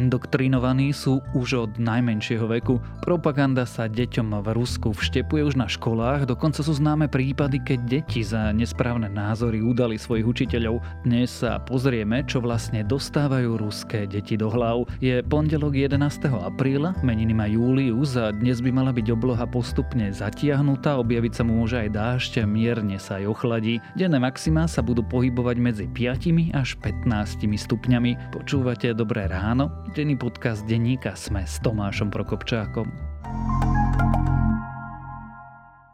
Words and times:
indoktrinovaní 0.00 0.96
sú 0.96 1.20
už 1.36 1.48
od 1.68 1.72
najmenšieho 1.76 2.48
veku. 2.48 2.80
Propaganda 3.04 3.68
sa 3.68 3.84
deťom 3.84 4.40
v 4.40 4.48
Rusku 4.56 4.96
vštepuje 4.96 5.44
už 5.44 5.60
na 5.60 5.68
školách, 5.68 6.24
dokonca 6.24 6.64
sú 6.64 6.72
známe 6.72 7.12
prípady, 7.12 7.60
keď 7.60 7.78
deti 7.84 8.24
za 8.24 8.48
nesprávne 8.56 9.12
názory 9.12 9.60
udali 9.60 10.00
svojich 10.00 10.24
učiteľov. 10.24 10.80
Dnes 11.04 11.28
sa 11.44 11.60
pozrieme, 11.60 12.24
čo 12.24 12.40
vlastne 12.40 12.80
dostávajú 12.80 13.60
ruské 13.60 14.08
deti 14.08 14.40
do 14.40 14.48
hlav. 14.48 14.88
Je 15.04 15.20
pondelok 15.20 15.76
11. 15.76 16.00
apríla, 16.32 16.96
meniny 17.04 17.36
má 17.36 17.44
Július 17.44 18.16
a 18.16 18.32
dnes 18.32 18.64
by 18.64 18.72
mala 18.72 18.96
byť 18.96 19.06
obloha 19.12 19.44
postupne 19.44 20.08
zatiahnutá, 20.08 20.96
objaviť 20.96 21.32
sa 21.36 21.42
mu 21.44 21.60
môže 21.60 21.76
aj 21.76 21.90
dážď, 21.92 22.32
mierne 22.48 22.96
sa 22.96 23.20
aj 23.20 23.28
ochladí. 23.28 23.82
Denné 23.92 24.16
maxima 24.16 24.64
sa 24.64 24.80
budú 24.80 25.04
pohybovať 25.04 25.56
medzi 25.60 25.86
5 25.90 26.56
až 26.56 26.78
15 26.80 27.44
stupňami. 27.44 28.32
Počúvate 28.32 28.94
Dobré 28.94 29.26
ráno? 29.26 29.68
Denný 29.90 30.14
podcast 30.14 30.62
denníka 30.70 31.18
Sme 31.18 31.42
s 31.42 31.58
Tomášom 31.66 32.14
Prokopčákom. 32.14 32.86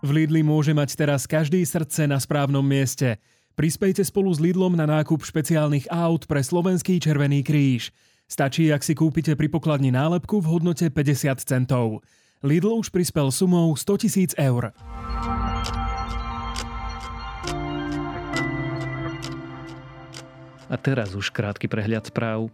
V 0.05 0.11
Lidli 0.13 0.45
môže 0.45 0.77
mať 0.77 1.01
teraz 1.01 1.25
každý 1.25 1.65
srdce 1.65 2.05
na 2.05 2.21
správnom 2.21 2.61
mieste. 2.61 3.17
Prispejte 3.57 4.05
spolu 4.05 4.29
s 4.29 4.37
Lidlom 4.37 4.77
na 4.77 4.85
nákup 4.85 5.25
špeciálnych 5.25 5.89
aut 5.89 6.29
pre 6.29 6.45
Slovenský 6.45 7.01
Červený 7.01 7.41
kríž. 7.41 7.89
Stačí, 8.29 8.69
ak 8.69 8.85
si 8.85 8.93
kúpite 8.93 9.33
pri 9.33 9.49
pokladni 9.49 9.89
nálepku 9.89 10.45
v 10.45 10.61
hodnote 10.61 10.93
50 10.93 11.41
centov. 11.41 12.05
Lidl 12.45 12.77
už 12.77 12.93
prispel 12.93 13.33
sumou 13.33 13.73
100 13.73 14.37
000 14.37 14.37
eur. 14.37 14.77
A 20.69 20.77
teraz 20.77 21.17
už 21.17 21.33
krátky 21.33 21.65
prehľad 21.65 22.13
správ. 22.13 22.53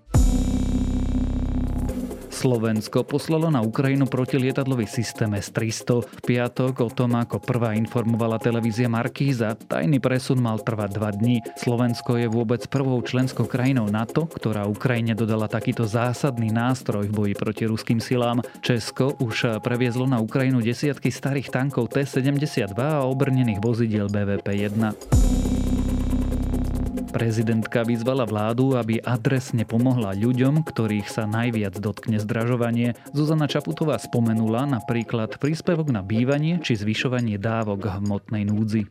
Slovensko 2.43 3.07
poslalo 3.07 3.55
na 3.55 3.63
Ukrajinu 3.63 4.11
protilietadlový 4.11 4.91
systém 4.91 5.31
S-300. 5.31 6.03
V 6.03 6.21
piatok 6.27 6.83
o 6.83 6.91
tom, 6.91 7.15
ako 7.15 7.39
prvá 7.39 7.79
informovala 7.79 8.43
televízia 8.43 8.91
Markíza, 8.91 9.55
tajný 9.55 10.03
presun 10.03 10.43
mal 10.43 10.59
trvať 10.59 10.91
dva 10.99 11.15
dní. 11.15 11.39
Slovensko 11.55 12.19
je 12.19 12.27
vôbec 12.27 12.67
prvou 12.67 12.99
členskou 12.99 13.47
krajinou 13.47 13.87
NATO, 13.87 14.27
ktorá 14.27 14.67
Ukrajine 14.67 15.15
dodala 15.15 15.47
takýto 15.47 15.87
zásadný 15.87 16.51
nástroj 16.51 17.07
v 17.07 17.15
boji 17.15 17.35
proti 17.39 17.63
ruským 17.71 18.03
silám. 18.03 18.43
Česko 18.59 19.15
už 19.23 19.63
previezlo 19.63 20.11
na 20.11 20.19
Ukrajinu 20.19 20.59
desiatky 20.59 21.15
starých 21.15 21.47
tankov 21.47 21.95
T-72 21.95 22.75
a 22.75 23.07
obrnených 23.07 23.63
vozidiel 23.63 24.11
BVP-1. 24.11 25.22
Prezidentka 27.23 27.87
vyzvala 27.87 28.27
vládu, 28.27 28.75
aby 28.75 28.99
adresne 28.99 29.63
pomohla 29.63 30.11
ľuďom, 30.11 30.67
ktorých 30.67 31.07
sa 31.07 31.23
najviac 31.23 31.79
dotkne 31.79 32.19
zdražovanie. 32.19 32.99
Zuzana 33.15 33.47
Čaputová 33.47 33.95
spomenula 34.03 34.67
napríklad 34.67 35.39
príspevok 35.39 35.95
na 35.95 36.03
bývanie 36.03 36.59
či 36.59 36.75
zvyšovanie 36.75 37.39
dávok 37.39 38.03
hmotnej 38.03 38.43
núdzi. 38.51 38.91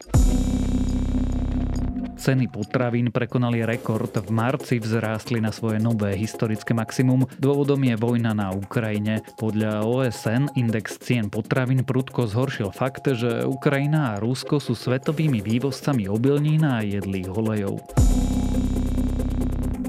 Ceny 2.22 2.53
potravín 2.53 3.09
prekonali 3.09 3.66
rekord. 3.66 4.14
V 4.14 4.30
marci 4.30 4.77
vzrástli 4.77 5.41
na 5.41 5.50
svoje 5.50 5.81
nové 5.81 6.14
historické 6.14 6.69
maximum. 6.69 7.25
Dôvodom 7.41 7.81
je 7.81 7.97
vojna 7.97 8.38
na 8.38 8.53
Ukrajine. 8.53 9.25
Podľa 9.41 9.81
OSN 9.89 10.53
index 10.53 11.02
cien 11.02 11.33
potravín 11.33 11.81
prudko 11.81 12.30
zhoršil 12.30 12.69
fakt, 12.69 13.09
že 13.09 13.42
Ukrajina 13.49 14.14
a 14.14 14.19
Rusko 14.22 14.61
sú 14.61 14.77
svetovými 14.77 15.42
vývozcami 15.42 16.05
obilnín 16.05 16.61
a 16.61 16.86
jedlých 16.86 17.33
olejov. 17.33 17.81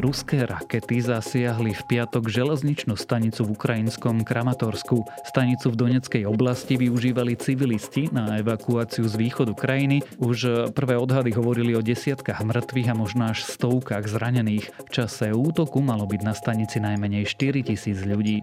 Ruské 0.03 0.43
rakety 0.43 0.99
zasiahli 0.99 1.79
v 1.79 1.83
piatok 1.87 2.27
železničnú 2.27 2.99
stanicu 2.99 3.47
v 3.47 3.55
ukrajinskom 3.55 4.27
Kramatorsku. 4.27 5.07
Stanicu 5.23 5.71
v 5.71 5.79
Doneckej 5.79 6.27
oblasti 6.27 6.75
využívali 6.75 7.39
civilisti 7.39 8.11
na 8.11 8.43
evakuáciu 8.43 9.07
z 9.07 9.15
východu 9.15 9.55
krajiny. 9.55 10.03
Už 10.19 10.67
prvé 10.75 10.99
odhady 10.99 11.31
hovorili 11.39 11.79
o 11.79 11.87
desiatkách 11.87 12.43
mŕtvych 12.43 12.91
a 12.91 12.99
možno 12.99 13.31
až 13.31 13.47
stovkách 13.47 14.11
zranených. 14.11 14.75
V 14.75 14.91
čase 14.91 15.31
útoku 15.31 15.79
malo 15.79 16.03
byť 16.11 16.21
na 16.27 16.35
stanici 16.35 16.83
najmenej 16.83 17.23
4 17.31 17.63
tisíc 17.63 18.03
ľudí. 18.03 18.43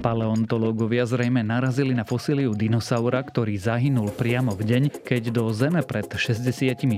Paleontológovia 0.00 1.04
zrejme 1.04 1.44
narazili 1.44 1.92
na 1.92 2.08
fosíliu 2.08 2.56
dinosaura, 2.56 3.20
ktorý 3.20 3.60
zahynul 3.60 4.08
priamo 4.16 4.56
v 4.56 4.64
deň, 4.64 4.82
keď 5.04 5.28
do 5.28 5.44
Zeme 5.52 5.84
pred 5.84 6.08
66 6.08 6.88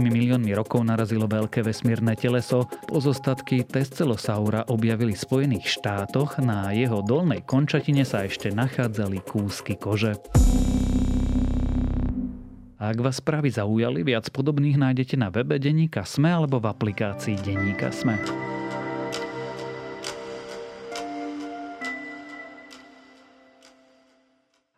miliónmi 0.00 0.56
rokov 0.56 0.80
narazilo 0.80 1.28
veľké 1.28 1.60
vesmírne 1.60 2.16
teleso. 2.16 2.64
Pozostatky 2.88 3.60
Tescelosaura 3.68 4.64
objavili 4.72 5.12
v 5.12 5.20
Spojených 5.20 5.68
štátoch, 5.68 6.40
na 6.40 6.72
jeho 6.72 7.04
dolnej 7.04 7.44
končatine 7.44 8.08
sa 8.08 8.24
ešte 8.24 8.48
nachádzali 8.48 9.20
kúsky 9.20 9.76
kože. 9.76 10.16
Ak 12.80 12.96
vás 13.00 13.20
správy 13.20 13.52
zaujali, 13.52 14.00
viac 14.00 14.32
podobných 14.32 14.80
nájdete 14.80 15.20
na 15.20 15.28
webe 15.28 15.60
Deníka 15.60 16.08
Sme 16.08 16.32
alebo 16.32 16.56
v 16.56 16.72
aplikácii 16.72 17.36
Deníka 17.36 17.92
Sme. 17.92 18.16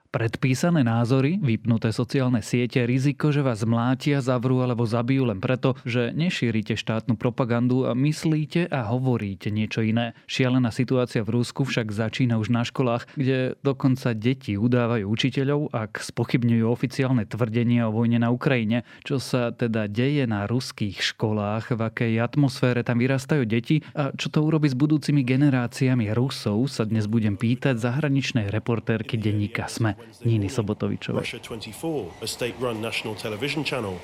Predpísané 0.08 0.88
názory, 0.88 1.36
vypnuté 1.36 1.92
sociálne 1.92 2.40
siete, 2.40 2.80
riziko, 2.88 3.28
že 3.28 3.44
vás 3.44 3.60
mlátia, 3.68 4.24
zavrú 4.24 4.64
alebo 4.64 4.88
zabijú 4.88 5.28
len 5.28 5.36
preto, 5.36 5.76
že 5.84 6.16
nešírite 6.16 6.80
štátnu 6.80 7.20
propagandu 7.20 7.84
a 7.84 7.92
myslíte 7.92 8.72
a 8.72 8.88
hovoríte 8.88 9.52
niečo 9.52 9.84
iné. 9.84 10.16
Šialená 10.24 10.72
situácia 10.72 11.20
v 11.20 11.36
Rusku 11.36 11.68
však 11.68 11.92
začína 11.92 12.40
už 12.40 12.48
na 12.48 12.64
školách, 12.64 13.04
kde 13.20 13.60
dokonca 13.60 14.16
deti 14.16 14.56
udávajú 14.56 15.04
učiteľov, 15.04 15.76
ak 15.76 16.00
spochybňujú 16.00 16.64
oficiálne 16.64 17.28
tvrdenia 17.28 17.92
o 17.92 17.92
vojne 17.92 18.24
na 18.24 18.32
Ukrajine. 18.32 18.88
Čo 19.04 19.20
sa 19.20 19.52
teda 19.52 19.92
deje 19.92 20.24
na 20.24 20.48
ruských 20.48 21.04
školách, 21.04 21.76
v 21.76 21.84
akej 21.84 22.16
atmosfére 22.16 22.80
tam 22.80 23.04
vyrastajú 23.04 23.44
deti 23.44 23.84
a 23.92 24.08
čo 24.16 24.32
to 24.32 24.40
urobí 24.40 24.72
s 24.72 24.76
budúcimi 24.78 25.20
generáciami 25.20 26.08
Rusov, 26.16 26.64
sa 26.72 26.88
dnes 26.88 27.04
budem 27.04 27.36
pýtať 27.36 27.76
zahraničnej 27.76 28.48
reportérky 28.48 29.20
denníka 29.20 29.68
SME. 29.68 29.97
Niny 30.24 30.48
Sobotovičovej. 30.48 31.20
Russia 31.20 31.38
24, 31.38 32.22
a 32.22 32.26
state-run 32.26 32.80
national 32.80 33.14
television 33.14 33.64
channel, 33.64 33.98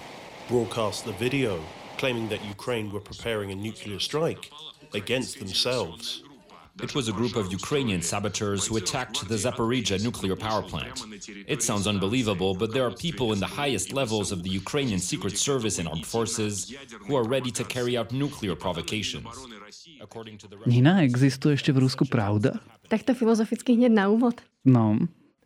broadcast 0.49 1.05
the 1.05 1.17
video 1.19 1.59
claiming 1.97 2.29
that 2.29 2.43
Ukraine 2.45 2.91
were 2.91 3.01
preparing 3.01 3.53
a 3.53 3.55
nuclear 3.55 4.01
strike 4.01 4.51
against 4.95 5.39
themselves. 5.39 6.23
It 6.83 6.93
was 6.93 7.09
a 7.09 7.13
group 7.13 7.37
of 7.37 7.53
Ukrainian 7.53 8.03
saboteurs 8.03 8.67
who 8.67 8.77
attacked 8.83 9.29
the 9.29 9.37
Zaporizhia 9.37 10.03
nuclear 10.03 10.35
power 10.35 10.63
plant. 10.63 11.07
It 11.47 11.63
sounds 11.63 11.87
unbelievable, 11.87 12.53
but 12.55 12.73
there 12.75 12.83
are 12.83 12.91
people 12.91 13.33
in 13.33 13.39
the 13.39 13.47
highest 13.47 13.93
levels 13.93 14.33
of 14.33 14.43
the 14.43 14.51
Ukrainian 14.51 14.99
Secret 14.99 15.39
Service 15.39 15.79
and 15.79 15.87
armed 15.87 16.07
forces 16.17 16.75
who 17.07 17.15
are 17.15 17.23
ready 17.23 17.53
to 17.53 17.63
carry 17.75 17.97
out 17.97 18.11
nuclear 18.11 18.57
provocations. 18.57 19.31
Nina, 20.67 21.07
existuje 21.07 21.55
ešte 21.55 21.71
v 21.71 21.79
Rusku 21.87 22.11
pravda? 22.11 22.59
Takto 22.91 23.15
filozoficky 23.15 23.79
hneď 23.79 23.93
na 23.95 24.05
úvod. 24.11 24.43
No, 24.67 24.99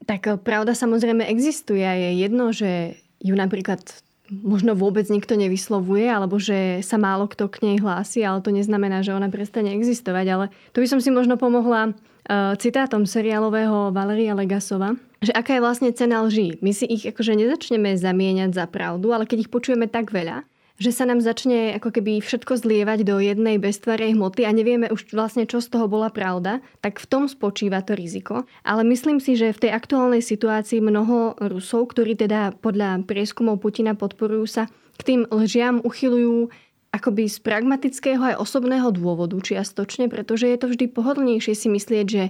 tak 0.04 0.28
eh, 0.28 0.36
pravda 0.38 0.76
samozrejme 0.76 1.24
existuje 1.26 1.82
a 1.82 1.94
je 1.94 2.10
jedno, 2.22 2.52
že 2.54 3.00
ju 3.18 3.34
napríklad 3.34 3.82
možno 4.28 4.76
vôbec 4.76 5.08
nikto 5.08 5.34
nevyslovuje, 5.34 6.04
alebo 6.04 6.36
že 6.36 6.84
sa 6.84 7.00
málo 7.00 7.26
kto 7.26 7.48
k 7.48 7.64
nej 7.64 7.76
hlási, 7.80 8.20
ale 8.22 8.44
to 8.44 8.52
neznamená, 8.52 9.00
že 9.00 9.16
ona 9.16 9.32
prestane 9.32 9.72
existovať. 9.72 10.26
Ale 10.28 10.44
tu 10.76 10.84
by 10.84 10.88
som 10.88 11.00
si 11.00 11.08
možno 11.08 11.40
pomohla 11.40 11.96
uh, 11.96 12.52
citátom 12.60 13.08
seriálového 13.08 13.88
Valeria 13.88 14.36
Legasova, 14.36 15.00
že 15.24 15.32
aká 15.32 15.56
je 15.56 15.64
vlastne 15.64 15.90
cena 15.96 16.20
lží. 16.28 16.60
My 16.60 16.76
si 16.76 16.84
ich 16.84 17.08
akože 17.08 17.40
nezačneme 17.40 17.96
zamieňať 17.96 18.52
za 18.52 18.68
pravdu, 18.68 19.16
ale 19.16 19.24
keď 19.24 19.48
ich 19.48 19.52
počujeme 19.52 19.88
tak 19.88 20.12
veľa, 20.12 20.44
že 20.78 20.94
sa 20.94 21.04
nám 21.04 21.18
začne 21.18 21.74
ako 21.74 21.90
keby 21.90 22.22
všetko 22.22 22.62
zlievať 22.62 23.02
do 23.02 23.18
jednej 23.18 23.58
beztvarej 23.58 24.14
hmoty 24.14 24.46
a 24.46 24.54
nevieme 24.54 24.86
už 24.88 25.10
vlastne, 25.10 25.42
čo 25.42 25.58
z 25.58 25.74
toho 25.74 25.90
bola 25.90 26.06
pravda, 26.08 26.62
tak 26.78 27.02
v 27.02 27.06
tom 27.10 27.26
spočíva 27.26 27.82
to 27.82 27.98
riziko. 27.98 28.46
Ale 28.62 28.86
myslím 28.86 29.18
si, 29.18 29.34
že 29.34 29.50
v 29.50 29.68
tej 29.68 29.74
aktuálnej 29.74 30.22
situácii 30.22 30.78
mnoho 30.78 31.34
Rusov, 31.42 31.90
ktorí 31.90 32.14
teda 32.14 32.54
podľa 32.62 33.02
prieskumov 33.10 33.58
Putina 33.58 33.98
podporujú 33.98 34.46
sa, 34.46 34.70
k 34.98 35.02
tým 35.02 35.20
lžiam 35.34 35.82
uchylujú 35.82 36.50
akoby 36.94 37.28
z 37.28 37.38
pragmatického 37.44 38.22
aj 38.32 38.40
osobného 38.40 38.88
dôvodu 38.94 39.36
čiastočne, 39.36 40.08
pretože 40.08 40.48
je 40.48 40.56
to 40.56 40.72
vždy 40.72 40.88
pohodlnejšie 40.88 41.52
si 41.52 41.68
myslieť, 41.68 42.06
že 42.08 42.22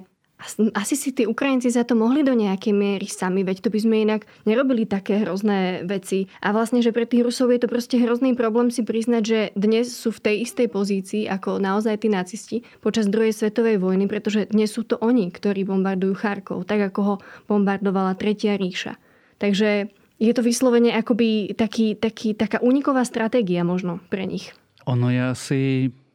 asi 0.74 0.94
si 0.94 1.10
tí 1.10 1.26
Ukrajinci 1.26 1.66
za 1.66 1.82
to 1.82 1.98
mohli 1.98 2.22
do 2.22 2.30
nejakej 2.30 2.70
miery 2.70 3.10
sami, 3.10 3.42
veď 3.42 3.66
to 3.66 3.68
by 3.74 3.78
sme 3.82 3.96
inak 4.06 4.22
nerobili 4.46 4.86
také 4.86 5.26
hrozné 5.26 5.82
veci. 5.82 6.30
A 6.38 6.54
vlastne, 6.54 6.78
že 6.78 6.94
pre 6.94 7.10
tých 7.10 7.26
Rusov 7.26 7.50
je 7.50 7.60
to 7.60 7.68
proste 7.68 7.98
hrozný 7.98 8.38
problém 8.38 8.70
si 8.70 8.86
priznať, 8.86 9.22
že 9.26 9.40
dnes 9.58 9.90
sú 9.90 10.14
v 10.14 10.22
tej 10.22 10.36
istej 10.46 10.68
pozícii 10.70 11.22
ako 11.26 11.58
naozaj 11.58 12.06
tí 12.06 12.08
nacisti 12.08 12.56
počas 12.78 13.10
druhej 13.10 13.34
svetovej 13.34 13.82
vojny, 13.82 14.06
pretože 14.06 14.46
dnes 14.46 14.70
sú 14.70 14.86
to 14.86 14.94
oni, 15.02 15.34
ktorí 15.34 15.66
bombardujú 15.66 16.14
Charkov, 16.14 16.70
tak 16.70 16.94
ako 16.94 17.00
ho 17.02 17.14
bombardovala 17.50 18.14
Tretia 18.14 18.54
ríša. 18.54 18.94
Takže 19.42 19.90
je 20.18 20.32
to 20.34 20.42
vyslovene 20.42 20.94
akoby 20.94 21.54
taký, 21.54 21.94
taký, 21.98 22.34
taká 22.34 22.58
uniková 22.62 23.02
stratégia 23.02 23.66
možno 23.66 24.02
pre 24.10 24.26
nich. 24.26 24.54
Ono 24.86 25.10
je 25.10 25.22
asi 25.22 25.60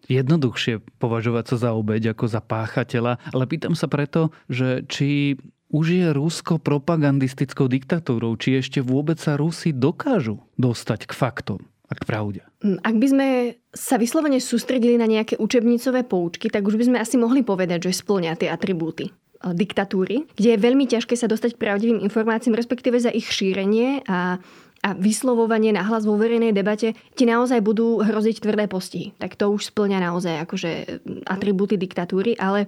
jednoduchšie 0.07 0.83
považovať 0.99 1.55
sa 1.55 1.69
za 1.69 1.69
obeď 1.75 2.15
ako 2.15 2.25
za 2.27 2.41
páchateľa, 2.43 3.19
ale 3.31 3.43
pýtam 3.47 3.75
sa 3.77 3.87
preto, 3.87 4.33
že 4.51 4.83
či 4.87 5.39
už 5.73 5.85
je 5.89 6.07
Rusko 6.13 6.61
propagandistickou 6.61 7.65
diktatúrou, 7.65 8.37
či 8.37 8.61
ešte 8.61 8.79
vôbec 8.79 9.17
sa 9.17 9.33
Rusi 9.33 9.73
dokážu 9.73 10.37
dostať 10.61 11.09
k 11.09 11.13
faktom 11.17 11.59
a 11.89 11.97
k 11.97 12.05
pravde. 12.05 12.41
Mm, 12.61 12.77
ak 12.85 12.95
by 13.01 13.07
sme 13.09 13.27
sa 13.73 13.97
vyslovene 13.97 14.37
sústredili 14.37 15.01
na 15.01 15.09
nejaké 15.09 15.41
učebnicové 15.41 16.05
poučky, 16.05 16.53
tak 16.53 16.63
už 16.69 16.77
by 16.77 16.85
sme 16.93 16.97
asi 17.01 17.17
mohli 17.17 17.41
povedať, 17.41 17.89
že 17.89 18.05
splňa 18.05 18.37
tie 18.37 18.53
atribúty 18.53 19.09
diktatúry, 19.43 20.23
kde 20.39 20.55
je 20.55 20.63
veľmi 20.63 20.87
ťažké 20.87 21.19
sa 21.19 21.27
dostať 21.27 21.59
k 21.59 21.61
pravdivým 21.67 21.99
informáciám, 21.99 22.55
respektíve 22.55 22.95
za 22.95 23.11
ich 23.11 23.27
šírenie 23.27 23.99
a 24.07 24.39
a 24.83 24.91
vyslovovanie 24.91 25.71
na 25.71 25.87
hlas 25.87 26.03
vo 26.03 26.19
verejnej 26.19 26.51
debate 26.51 26.91
ti 27.15 27.23
naozaj 27.23 27.63
budú 27.63 28.03
hroziť 28.03 28.43
tvrdé 28.43 28.67
postihy. 28.67 29.15
Tak 29.15 29.39
to 29.39 29.47
už 29.47 29.71
splňa 29.71 30.03
naozaj 30.03 30.43
akože 30.43 30.71
atribúty 31.23 31.79
diktatúry, 31.79 32.35
ale 32.35 32.67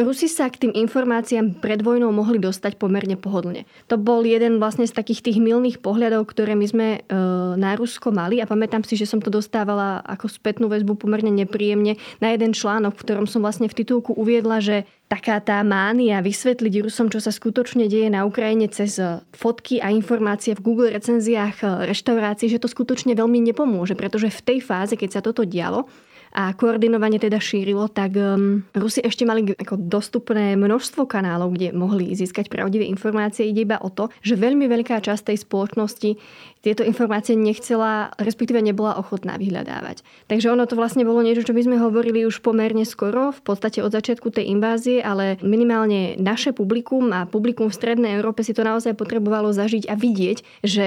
Rusi 0.00 0.32
sa 0.32 0.48
k 0.48 0.64
tým 0.64 0.72
informáciám 0.72 1.60
pred 1.60 1.84
vojnou 1.84 2.08
mohli 2.08 2.40
dostať 2.40 2.80
pomerne 2.80 3.20
pohodlne. 3.20 3.68
To 3.92 4.00
bol 4.00 4.24
jeden 4.24 4.56
vlastne 4.56 4.88
z 4.88 4.96
takých 4.96 5.20
tých 5.20 5.38
milných 5.44 5.84
pohľadov, 5.84 6.24
ktoré 6.24 6.56
my 6.56 6.66
sme 6.66 6.88
uh, 7.04 7.52
na 7.52 7.76
Rusko 7.76 8.08
mali. 8.08 8.40
A 8.40 8.48
pamätám 8.48 8.80
si, 8.88 8.96
že 8.96 9.04
som 9.04 9.20
to 9.20 9.28
dostávala 9.28 10.00
ako 10.08 10.32
spätnú 10.32 10.72
väzbu 10.72 10.96
pomerne 10.96 11.28
nepríjemne. 11.28 12.00
Na 12.24 12.32
jeden 12.32 12.56
článok, 12.56 12.96
v 12.96 13.04
ktorom 13.04 13.26
som 13.28 13.44
vlastne 13.44 13.68
v 13.68 13.76
titulku 13.76 14.16
uviedla, 14.16 14.64
že 14.64 14.88
taká 15.12 15.36
tá 15.44 15.60
mánia 15.60 16.24
vysvetliť 16.24 16.88
Rusom, 16.88 17.12
čo 17.12 17.20
sa 17.20 17.28
skutočne 17.28 17.92
deje 17.92 18.08
na 18.08 18.24
Ukrajine 18.28 18.68
cez 18.68 19.00
e, 19.00 19.24
fotky 19.32 19.80
a 19.80 19.88
informácie 19.88 20.52
v 20.52 20.64
Google 20.64 20.92
recenziách 20.92 21.88
reštaurácií, 21.88 22.52
že 22.52 22.60
to 22.60 22.68
skutočne 22.68 23.16
veľmi 23.16 23.40
nepomôže, 23.52 23.96
pretože 23.96 24.28
v 24.28 24.44
tej 24.44 24.58
fáze, 24.60 25.00
keď 25.00 25.10
sa 25.18 25.24
toto 25.24 25.48
dialo, 25.48 25.88
a 26.32 26.52
koordinovanie 26.52 27.16
teda 27.20 27.40
šírilo, 27.40 27.88
tak 27.88 28.16
um, 28.16 28.64
Rusi 28.76 29.00
ešte 29.00 29.24
mali 29.24 29.52
ako 29.56 29.80
dostupné 29.80 30.54
množstvo 30.58 31.08
kanálov, 31.08 31.56
kde 31.56 31.72
mohli 31.72 32.12
získať 32.12 32.52
pravdivé 32.52 32.84
informácie. 32.88 33.48
Ide 33.48 33.64
iba 33.64 33.78
o 33.80 33.88
to, 33.88 34.12
že 34.20 34.36
veľmi 34.36 34.68
veľká 34.68 35.00
časť 35.00 35.32
tej 35.32 35.38
spoločnosti 35.44 36.10
tieto 36.58 36.82
informácie 36.82 37.38
nechcela, 37.38 38.10
respektíve 38.18 38.58
nebola 38.58 38.98
ochotná 38.98 39.38
vyhľadávať. 39.38 40.02
Takže 40.26 40.50
ono 40.50 40.66
to 40.66 40.74
vlastne 40.74 41.06
bolo 41.06 41.22
niečo, 41.22 41.46
čo 41.46 41.54
by 41.54 41.62
sme 41.64 41.78
hovorili 41.78 42.26
už 42.26 42.42
pomerne 42.42 42.82
skoro, 42.82 43.30
v 43.30 43.42
podstate 43.46 43.78
od 43.78 43.94
začiatku 43.94 44.34
tej 44.34 44.50
invázie, 44.50 44.98
ale 44.98 45.38
minimálne 45.40 46.18
naše 46.18 46.50
publikum 46.50 47.14
a 47.14 47.30
publikum 47.30 47.70
v 47.70 47.78
Strednej 47.78 48.18
Európe 48.18 48.42
si 48.42 48.52
to 48.52 48.66
naozaj 48.66 48.98
potrebovalo 48.98 49.54
zažiť 49.54 49.86
a 49.86 49.94
vidieť, 49.94 50.66
že 50.66 50.86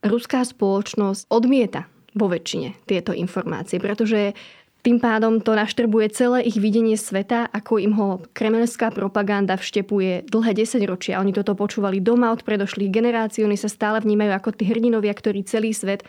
ruská 0.00 0.48
spoločnosť 0.48 1.28
odmieta 1.28 1.86
vo 2.12 2.28
väčšine 2.28 2.84
tieto 2.84 3.16
informácie, 3.16 3.80
pretože 3.80 4.36
tým 4.82 4.98
pádom 4.98 5.38
to 5.38 5.54
naštrbuje 5.54 6.10
celé 6.10 6.42
ich 6.42 6.58
videnie 6.58 6.98
sveta, 6.98 7.46
ako 7.54 7.78
im 7.78 7.94
ho 7.94 8.08
kremelská 8.34 8.90
propaganda 8.90 9.54
vštepuje 9.54 10.26
dlhé 10.26 10.66
10 10.66 10.82
ročia. 10.90 11.22
Oni 11.22 11.30
toto 11.30 11.54
počúvali 11.54 12.02
doma 12.02 12.34
od 12.34 12.42
predošlých 12.42 12.90
generácií, 12.90 13.46
oni 13.46 13.54
sa 13.54 13.70
stále 13.70 14.02
vnímajú 14.02 14.34
ako 14.34 14.50
tí 14.58 14.66
hrdinovia, 14.66 15.14
ktorí 15.14 15.46
celý 15.46 15.70
svet 15.70 16.02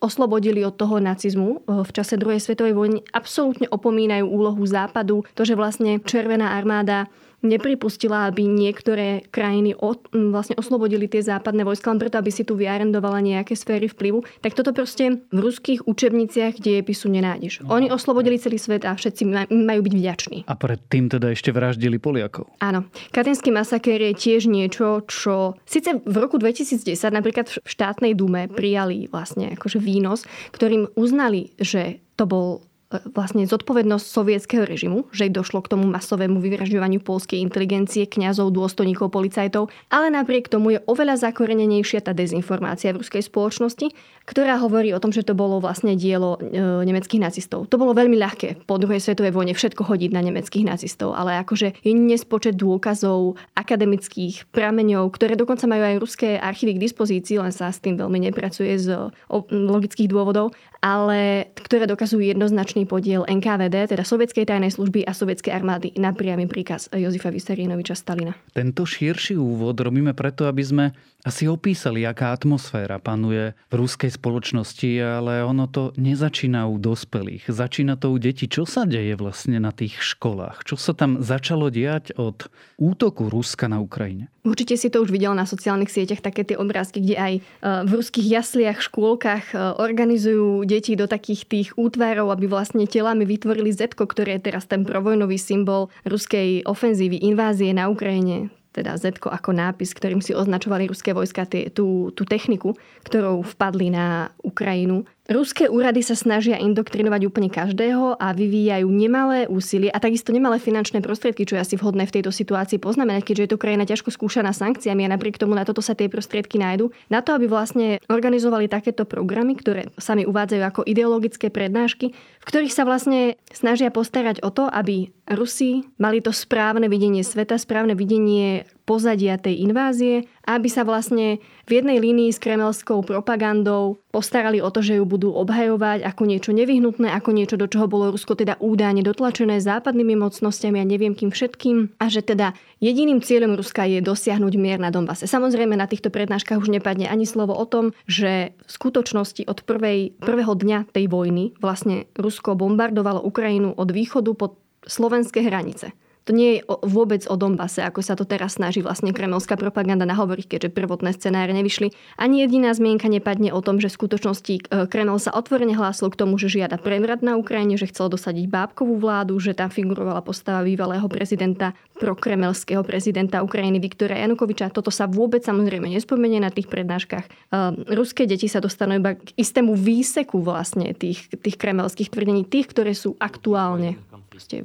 oslobodili 0.00 0.64
od 0.64 0.80
toho 0.80 0.96
nacizmu 0.96 1.60
e, 1.60 1.84
v 1.84 1.90
čase 1.92 2.16
druhej 2.16 2.40
svetovej 2.40 2.72
vojny. 2.72 2.98
Absolútne 3.12 3.68
opomínajú 3.68 4.24
úlohu 4.24 4.64
západu, 4.64 5.26
to, 5.36 5.44
že 5.44 5.58
vlastne 5.58 6.00
Červená 6.00 6.56
armáda 6.56 7.12
nepripustila, 7.46 8.26
aby 8.28 8.44
niektoré 8.44 9.24
krajiny 9.30 9.72
od, 9.78 10.06
vlastne 10.12 10.58
oslobodili 10.58 11.06
tie 11.06 11.22
západné 11.22 11.62
vojska 11.62 11.90
len 11.94 12.02
preto, 12.02 12.18
aby 12.18 12.30
si 12.34 12.42
tu 12.42 12.58
vyarendovala 12.58 13.22
nejaké 13.22 13.54
sféry 13.54 13.86
vplyvu, 13.86 14.26
tak 14.42 14.52
toto 14.52 14.74
proste 14.74 15.22
v 15.30 15.38
ruských 15.38 15.86
učebniciach 15.86 16.58
dejepisu 16.58 17.06
nenájdeš. 17.08 17.62
No. 17.62 17.78
Oni 17.78 17.88
oslobodili 17.88 18.36
celý 18.36 18.58
svet 18.58 18.84
a 18.84 18.98
všetci 18.98 19.22
majú 19.50 19.80
byť 19.82 19.94
vďační. 19.94 20.38
A 20.50 20.54
predtým 20.58 21.08
teda 21.08 21.30
ešte 21.32 21.54
vraždili 21.54 21.96
Poliakov. 22.02 22.50
Áno. 22.60 22.90
Katinský 23.14 23.54
masaker 23.54 23.98
je 23.98 24.12
tiež 24.12 24.50
niečo, 24.50 25.06
čo 25.06 25.54
síce 25.64 26.02
v 26.02 26.16
roku 26.18 26.36
2010 26.36 26.98
napríklad 27.14 27.46
v 27.48 27.56
štátnej 27.62 28.12
dume 28.18 28.50
prijali 28.50 29.06
vlastne 29.08 29.54
akože 29.54 29.78
výnos, 29.78 30.26
ktorým 30.52 30.90
uznali, 30.98 31.54
že 31.60 32.02
to 32.16 32.24
bol 32.24 32.64
vlastne 32.86 33.42
zodpovednosť 33.42 34.06
sovietského 34.06 34.62
režimu, 34.62 35.10
že 35.10 35.26
došlo 35.26 35.58
k 35.66 35.74
tomu 35.74 35.90
masovému 35.90 36.38
vyvražďovaniu 36.38 37.02
polskej 37.02 37.42
inteligencie, 37.42 38.06
kňazov, 38.06 38.54
dôstojníkov, 38.54 39.10
policajtov, 39.10 39.74
ale 39.90 40.14
napriek 40.14 40.46
tomu 40.46 40.78
je 40.78 40.80
oveľa 40.86 41.18
zakorenenejšia 41.26 42.06
tá 42.06 42.14
dezinformácia 42.14 42.94
v 42.94 43.02
ruskej 43.02 43.26
spoločnosti, 43.26 43.90
ktorá 44.22 44.62
hovorí 44.62 44.94
o 44.94 45.02
tom, 45.02 45.10
že 45.10 45.26
to 45.26 45.34
bolo 45.34 45.58
vlastne 45.58 45.98
dielo 45.98 46.38
e, 46.38 46.62
nemeckých 46.86 47.22
nacistov. 47.22 47.66
To 47.74 47.78
bolo 47.78 47.90
veľmi 47.90 48.14
ľahké 48.14 48.66
po 48.70 48.78
druhej 48.78 49.02
svetovej 49.02 49.34
vojne 49.34 49.54
všetko 49.58 49.82
chodiť 49.82 50.10
na 50.14 50.22
nemeckých 50.22 50.66
nacistov, 50.66 51.18
ale 51.18 51.42
akože 51.42 51.82
je 51.82 51.90
nespočet 51.90 52.54
dôkazov 52.54 53.34
akademických 53.58 54.46
prameňov, 54.54 55.10
ktoré 55.10 55.34
dokonca 55.34 55.66
majú 55.66 55.82
aj 55.82 55.96
ruské 55.98 56.28
archívy 56.38 56.78
k 56.78 56.82
dispozícii, 56.86 57.42
len 57.42 57.50
sa 57.50 57.74
s 57.74 57.82
tým 57.82 57.98
veľmi 57.98 58.30
nepracuje 58.30 58.78
z 58.78 59.10
logických 59.50 60.06
dôvodov 60.06 60.54
ale 60.86 61.50
ktoré 61.58 61.88
dokazujú 61.90 62.36
jednoznačný 62.76 62.84
podiel 62.84 63.22
NKVD, 63.24 63.96
teda 63.96 64.04
sovietskej 64.04 64.44
tajnej 64.44 64.68
služby 64.68 65.08
a 65.08 65.16
sovietskej 65.16 65.52
armády 65.56 65.96
na 65.96 66.12
priamy 66.12 66.44
príkaz 66.44 66.92
Jozifa 66.92 67.32
Vysarienoviča 67.32 67.96
Stalina. 67.96 68.36
Tento 68.52 68.84
širší 68.84 69.40
úvod 69.40 69.80
robíme 69.80 70.12
preto, 70.12 70.44
aby 70.44 70.60
sme 70.60 70.84
asi 71.24 71.48
opísali, 71.50 72.06
aká 72.06 72.30
atmosféra 72.36 73.00
panuje 73.02 73.56
v 73.72 73.74
ruskej 73.74 74.14
spoločnosti, 74.14 74.90
ale 75.00 75.42
ono 75.42 75.66
to 75.66 75.90
nezačína 75.98 76.70
u 76.70 76.78
dospelých. 76.78 77.50
Začína 77.50 77.98
to 77.98 78.12
u 78.12 78.16
detí. 78.20 78.46
Čo 78.46 78.62
sa 78.62 78.86
deje 78.86 79.16
vlastne 79.18 79.58
na 79.58 79.72
tých 79.72 79.98
školách? 79.98 80.62
Čo 80.62 80.76
sa 80.78 80.92
tam 80.94 81.24
začalo 81.24 81.72
diať 81.72 82.14
od 82.14 82.46
útoku 82.78 83.26
Ruska 83.26 83.66
na 83.66 83.82
Ukrajine? 83.82 84.30
Určite 84.46 84.78
si 84.78 84.86
to 84.86 85.02
už 85.02 85.10
videl 85.10 85.34
na 85.34 85.42
sociálnych 85.42 85.90
sieťach, 85.90 86.22
také 86.22 86.46
tie 86.46 86.54
obrázky, 86.54 87.02
kde 87.02 87.16
aj 87.18 87.34
e, 87.34 87.40
v 87.82 87.90
ruských 87.98 88.30
jasliach, 88.30 88.78
škôlkach 88.78 89.50
e, 89.50 89.58
organizujú 89.58 90.62
deti 90.62 90.94
do 90.94 91.10
takých 91.10 91.50
tých 91.50 91.68
útvarov, 91.74 92.30
aby 92.30 92.46
vlastne 92.46 92.65
telami 92.72 93.22
vytvorili 93.28 93.70
Zetko, 93.70 94.08
ktoré 94.08 94.40
je 94.40 94.50
teraz 94.50 94.66
ten 94.66 94.82
provojnový 94.82 95.36
symbol 95.36 95.92
ruskej 96.08 96.64
ofenzívy, 96.66 97.22
invázie 97.22 97.70
na 97.76 97.86
Ukrajine 97.92 98.50
teda 98.76 99.00
Z 99.00 99.16
ako 99.24 99.56
nápis, 99.56 99.96
ktorým 99.96 100.20
si 100.20 100.36
označovali 100.36 100.84
ruské 100.84 101.16
vojska 101.16 101.48
tú, 101.72 102.12
tú 102.12 102.22
techniku, 102.28 102.76
ktorou 103.08 103.40
vpadli 103.40 103.88
na 103.88 104.28
Ukrajinu. 104.44 105.08
Ruské 105.26 105.66
úrady 105.66 106.06
sa 106.06 106.14
snažia 106.14 106.54
indoktrinovať 106.54 107.26
úplne 107.26 107.50
každého 107.50 108.14
a 108.14 108.30
vyvíjajú 108.30 108.86
nemalé 108.86 109.50
úsilie 109.50 109.90
a 109.90 109.98
takisto 109.98 110.30
nemalé 110.30 110.62
finančné 110.62 111.02
prostriedky, 111.02 111.42
čo 111.42 111.58
je 111.58 111.66
asi 111.66 111.74
vhodné 111.74 112.06
v 112.06 112.14
tejto 112.14 112.30
situácii 112.30 112.78
poznamenať, 112.78 113.26
keďže 113.26 113.42
je 113.42 113.50
to 113.50 113.58
krajina 113.58 113.82
ťažko 113.82 114.14
skúšaná 114.14 114.54
sankciami 114.54 115.02
a 115.02 115.10
napriek 115.10 115.34
tomu 115.34 115.58
na 115.58 115.66
toto 115.66 115.82
sa 115.82 115.98
tie 115.98 116.06
prostriedky 116.06 116.62
nájdu. 116.62 116.94
Na 117.10 117.26
to, 117.26 117.34
aby 117.34 117.50
vlastne 117.50 117.98
organizovali 118.06 118.70
takéto 118.70 119.02
programy, 119.02 119.58
ktoré 119.58 119.90
sami 119.98 120.22
uvádzajú 120.30 120.62
ako 120.62 120.86
ideologické 120.86 121.50
prednášky, 121.50 122.14
v 122.14 122.46
ktorých 122.46 122.70
sa 122.70 122.86
vlastne 122.86 123.34
snažia 123.50 123.90
postarať 123.90 124.46
o 124.46 124.54
to, 124.54 124.70
aby 124.70 125.10
Rusi 125.26 125.82
mali 125.98 126.22
to 126.22 126.30
správne 126.30 126.86
videnie 126.86 127.26
sveta, 127.26 127.58
správne 127.58 127.98
videnie 127.98 128.62
pozadia 128.86 129.34
tej 129.36 129.66
invázie, 129.66 130.30
aby 130.46 130.70
sa 130.70 130.86
vlastne 130.86 131.42
v 131.66 131.70
jednej 131.82 131.98
línii 131.98 132.30
s 132.30 132.38
kremelskou 132.38 133.02
propagandou 133.02 133.98
postarali 134.14 134.62
o 134.62 134.70
to, 134.70 134.80
že 134.80 134.96
ju 134.96 135.04
budú 135.04 135.34
obhajovať 135.34 136.06
ako 136.06 136.22
niečo 136.24 136.54
nevyhnutné, 136.54 137.10
ako 137.10 137.34
niečo, 137.34 137.58
do 137.58 137.66
čoho 137.66 137.90
bolo 137.90 138.14
Rusko 138.14 138.38
teda 138.38 138.54
údajne 138.62 139.02
dotlačené 139.02 139.58
západnými 139.58 140.14
mocnosťami 140.14 140.78
a 140.78 140.86
neviem 140.86 141.18
kým 141.18 141.34
všetkým 141.34 141.98
a 141.98 142.06
že 142.06 142.22
teda 142.22 142.54
jediným 142.78 143.18
cieľom 143.20 143.58
Ruska 143.58 143.84
je 143.90 143.98
dosiahnuť 143.98 144.54
mier 144.54 144.78
na 144.78 144.94
Donbase. 144.94 145.26
Samozrejme 145.26 145.74
na 145.74 145.90
týchto 145.90 146.14
prednáškach 146.14 146.62
už 146.62 146.70
nepadne 146.70 147.10
ani 147.10 147.26
slovo 147.26 147.58
o 147.58 147.66
tom, 147.66 147.90
že 148.06 148.54
v 148.54 148.70
skutočnosti 148.70 149.42
od 149.50 149.66
prvej, 149.66 150.14
prvého 150.22 150.54
dňa 150.54 150.94
tej 150.94 151.10
vojny 151.10 151.58
vlastne 151.58 152.06
Rusko 152.14 152.54
bombardovalo 152.54 153.20
Ukrajinu 153.26 153.74
od 153.74 153.90
východu 153.90 154.30
po 154.38 154.54
slovenské 154.86 155.42
hranice. 155.42 155.90
To 156.26 156.34
nie 156.34 156.58
je 156.58 156.60
vôbec 156.82 157.22
o 157.30 157.38
Donbase, 157.38 157.86
ako 157.86 158.02
sa 158.02 158.18
to 158.18 158.26
teraz 158.26 158.58
snaží 158.58 158.82
vlastne 158.82 159.14
kremelská 159.14 159.54
propaganda 159.54 160.02
nahovoriť, 160.02 160.46
keďže 160.50 160.74
prvotné 160.74 161.14
scenáre 161.14 161.54
nevyšli. 161.54 161.94
Ani 162.18 162.42
jediná 162.42 162.74
zmienka 162.74 163.06
nepadne 163.06 163.54
o 163.54 163.62
tom, 163.62 163.78
že 163.78 163.86
v 163.86 163.98
skutočnosti 164.02 164.54
e, 164.58 164.60
Kreml 164.90 165.22
sa 165.22 165.30
otvorene 165.30 165.78
hlásil 165.78 166.10
k 166.10 166.18
tomu, 166.18 166.34
že 166.34 166.50
žiada 166.50 166.82
prevrat 166.82 167.22
na 167.22 167.38
Ukrajine, 167.38 167.78
že 167.78 167.86
chcel 167.86 168.10
dosadiť 168.10 168.50
bábkovú 168.50 168.98
vládu, 168.98 169.38
že 169.38 169.54
tam 169.54 169.70
figurovala 169.70 170.18
postava 170.26 170.66
bývalého 170.66 171.06
prezidenta, 171.06 171.78
prokremelského 172.02 172.82
prezidenta 172.82 173.46
Ukrajiny 173.46 173.78
Viktora 173.78 174.18
Janukoviča. 174.18 174.74
Toto 174.74 174.90
sa 174.90 175.06
vôbec 175.06 175.46
samozrejme 175.46 175.86
nespomenie 175.86 176.42
na 176.42 176.50
tých 176.50 176.66
prednáškach. 176.66 177.54
Uh, 177.54 177.72
ruské 177.94 178.26
deti 178.26 178.50
sa 178.50 178.58
dostanú 178.58 178.98
iba 178.98 179.14
k 179.14 179.30
istému 179.38 179.78
výseku 179.78 180.42
vlastne 180.42 180.90
tých, 180.90 181.30
tých 181.30 181.54
kremelských 181.54 182.10
tvrdení, 182.10 182.42
tých, 182.42 182.74
ktoré 182.74 182.92
sú 182.92 183.14
aktuálne 183.22 183.96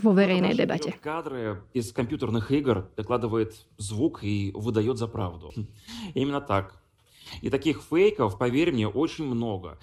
vo 0.02 0.12
verejnej 0.12 0.54
debate. 0.54 0.94
Кадры 1.00 1.62
из 1.72 1.92
компьютерных 1.92 2.50
игр 2.50 2.90
докладывает 2.96 3.54
звук 3.78 4.22
и 4.22 4.52
выдает 4.54 4.98
за 4.98 5.06
правду. 5.06 5.52
Именно 6.14 6.40
так. 6.40 6.75
И 7.42 7.50
таких 7.50 7.82
фейков, 7.82 8.38
поверь 8.38 8.72
мне, 8.72 8.88
очень 8.88 9.26
много. 9.26 9.78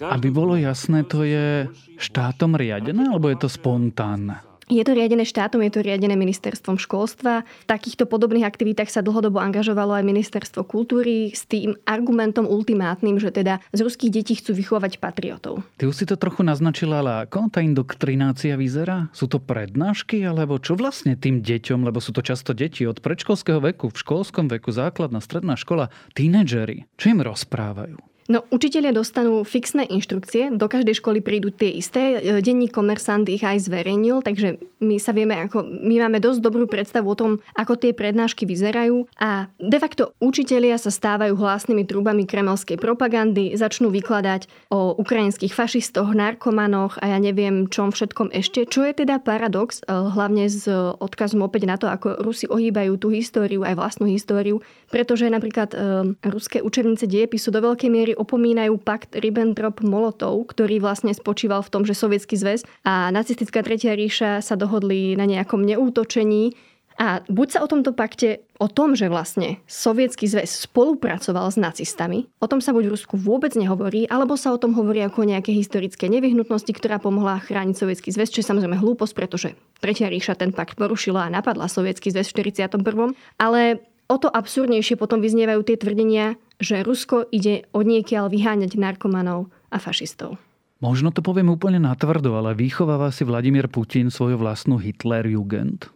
Aby 0.00 0.32
bolo 0.32 0.56
jasné, 0.56 1.04
to 1.04 1.20
je 1.20 1.68
štátom 2.00 2.56
riadené, 2.56 3.12
alebo 3.12 3.28
je 3.28 3.36
to 3.44 3.48
spontánne? 3.52 4.40
Je 4.71 4.79
to 4.87 4.95
riadené 4.95 5.27
štátom, 5.27 5.59
je 5.67 5.75
to 5.75 5.83
riadené 5.83 6.15
ministerstvom 6.15 6.79
školstva. 6.79 7.43
V 7.43 7.65
takýchto 7.67 8.07
podobných 8.07 8.47
aktivitách 8.47 8.87
sa 8.87 9.03
dlhodobo 9.03 9.43
angažovalo 9.43 9.91
aj 9.99 10.07
ministerstvo 10.07 10.63
kultúry 10.63 11.35
s 11.35 11.43
tým 11.43 11.75
argumentom 11.83 12.47
ultimátnym, 12.47 13.19
že 13.19 13.35
teda 13.35 13.59
z 13.75 13.79
ruských 13.83 14.15
detí 14.15 14.39
chcú 14.39 14.55
vychovať 14.55 15.03
patriotov. 15.03 15.67
Ty 15.75 15.91
už 15.91 15.95
si 15.99 16.05
to 16.07 16.15
trochu 16.15 16.47
naznačila, 16.47 17.03
ale 17.03 17.27
ako 17.27 17.51
tá 17.51 17.59
indoktrinácia 17.59 18.55
vyzerá? 18.55 19.11
Sú 19.11 19.27
to 19.27 19.43
prednášky, 19.43 20.23
alebo 20.23 20.55
čo 20.55 20.79
vlastne 20.79 21.19
tým 21.19 21.43
deťom, 21.43 21.83
lebo 21.83 21.99
sú 21.99 22.15
to 22.15 22.23
často 22.23 22.55
deti 22.55 22.87
od 22.87 23.03
predškolského 23.03 23.59
veku, 23.59 23.91
v 23.91 23.99
školskom 23.99 24.47
veku, 24.47 24.71
základná, 24.71 25.19
stredná 25.19 25.59
škola, 25.59 25.91
tínedžeri, 26.15 26.87
čo 26.95 27.11
im 27.11 27.19
rozprávajú? 27.19 28.10
No, 28.29 28.45
učitelia 28.53 28.93
dostanú 28.93 29.41
fixné 29.41 29.89
inštrukcie, 29.89 30.53
do 30.53 30.69
každej 30.69 31.01
školy 31.01 31.25
prídu 31.25 31.49
tie 31.49 31.73
isté. 31.73 32.21
E, 32.21 32.39
denní 32.45 32.69
komersant 32.69 33.25
ich 33.25 33.41
aj 33.41 33.65
zverejnil, 33.65 34.21
takže 34.21 34.61
my 34.81 35.01
sa 35.01 35.09
vieme, 35.13 35.37
ako, 35.41 35.65
my 35.65 36.05
máme 36.05 36.21
dosť 36.21 36.39
dobrú 36.41 36.69
predstavu 36.69 37.09
o 37.09 37.17
tom, 37.17 37.31
ako 37.57 37.81
tie 37.81 37.97
prednášky 37.97 38.45
vyzerajú 38.45 39.09
a 39.17 39.49
de 39.57 39.77
facto 39.81 40.13
učitelia 40.21 40.77
sa 40.77 40.93
stávajú 40.93 41.33
hlasnými 41.33 41.85
trubami 41.89 42.29
kremelskej 42.29 42.77
propagandy, 42.77 43.57
začnú 43.57 43.89
vykladať 43.89 44.69
o 44.69 44.93
ukrajinských 45.01 45.53
fašistoch, 45.53 46.13
narkomanoch 46.13 47.01
a 47.01 47.13
ja 47.13 47.17
neviem 47.17 47.69
čom 47.73 47.89
všetkom 47.89 48.33
ešte, 48.37 48.69
čo 48.69 48.85
je 48.85 49.01
teda 49.01 49.17
paradox, 49.17 49.81
e, 49.81 49.89
hlavne 49.89 50.45
s 50.45 50.69
odkazom 51.01 51.41
opäť 51.41 51.65
na 51.65 51.75
to, 51.81 51.89
ako 51.89 52.21
Rusi 52.21 52.45
ohýbajú 52.45 53.01
tú 53.01 53.09
históriu, 53.09 53.65
aj 53.65 53.77
vlastnú 53.77 54.05
históriu, 54.05 54.61
pretože 54.93 55.25
napríklad 55.25 55.73
e, 55.73 55.77
ruské 56.29 56.61
učebnice 56.61 57.09
diepisu 57.09 57.49
do 57.49 57.59
veľkej 57.59 57.89
miery 57.89 58.10
opomínajú 58.15 58.79
pakt 58.81 59.17
Ribbentrop-Molotov, 59.17 60.51
ktorý 60.51 60.83
vlastne 60.83 61.11
spočíval 61.11 61.63
v 61.65 61.71
tom, 61.71 61.81
že 61.83 61.97
Sovietský 61.97 62.35
zväz 62.37 62.63
a 62.87 63.09
nacistická 63.09 63.61
Tretia 63.61 63.95
ríša 63.95 64.43
sa 64.43 64.55
dohodli 64.55 65.15
na 65.15 65.25
nejakom 65.27 65.61
neútočení 65.61 66.55
a 67.01 67.23
buď 67.25 67.47
sa 67.49 67.59
o 67.63 67.71
tomto 67.71 67.97
pakte, 67.97 68.45
o 68.61 68.69
tom, 68.69 68.93
že 68.93 69.09
vlastne 69.09 69.57
Sovietský 69.65 70.29
zväz 70.29 70.69
spolupracoval 70.69 71.49
s 71.49 71.57
nacistami, 71.57 72.29
o 72.37 72.45
tom 72.45 72.61
sa 72.61 72.75
buď 72.75 72.91
v 72.91 72.93
Rusku 72.93 73.15
vôbec 73.17 73.55
nehovorí, 73.57 74.05
alebo 74.05 74.37
sa 74.37 74.53
o 74.53 74.61
tom 74.61 74.77
hovorí 74.77 75.01
ako 75.01 75.25
nejaké 75.25 75.49
historické 75.55 76.05
nevyhnutnosti, 76.11 76.69
ktorá 76.69 77.01
pomohla 77.01 77.41
chrániť 77.41 77.73
Sovietský 77.73 78.13
zväz, 78.13 78.29
čo 78.29 78.45
je 78.45 78.49
samozrejme 78.53 78.77
hlúposť, 78.77 79.13
pretože 79.17 79.57
Tretia 79.81 80.13
ríša 80.13 80.37
ten 80.37 80.53
pakt 80.53 80.77
porušila 80.77 81.25
a 81.25 81.33
napadla 81.33 81.65
Sovietský 81.65 82.13
zväz 82.13 82.29
v 82.29 82.53
41. 82.53 83.17
Ale 83.41 83.81
o 84.11 84.17
to 84.19 84.27
absurdnejšie 84.29 84.99
potom 84.99 85.23
vyznievajú 85.23 85.63
tie 85.63 85.79
tvrdenia, 85.79 86.35
že 86.61 86.85
Rusko 86.85 87.25
ide 87.33 87.65
od 87.73 87.89
niekiaľ 87.89 88.29
vyháňať 88.29 88.77
narkomanov 88.77 89.49
a 89.73 89.81
fašistov. 89.81 90.37
Možno 90.81 91.09
to 91.13 91.21
poviem 91.21 91.49
úplne 91.49 91.77
natvrdo, 91.77 92.37
ale 92.37 92.57
vychováva 92.57 93.13
si 93.13 93.25
Vladimír 93.25 93.69
Putin 93.69 94.09
svoju 94.09 94.37
vlastnú 94.37 94.81
Hitler-Jugend? 94.81 95.89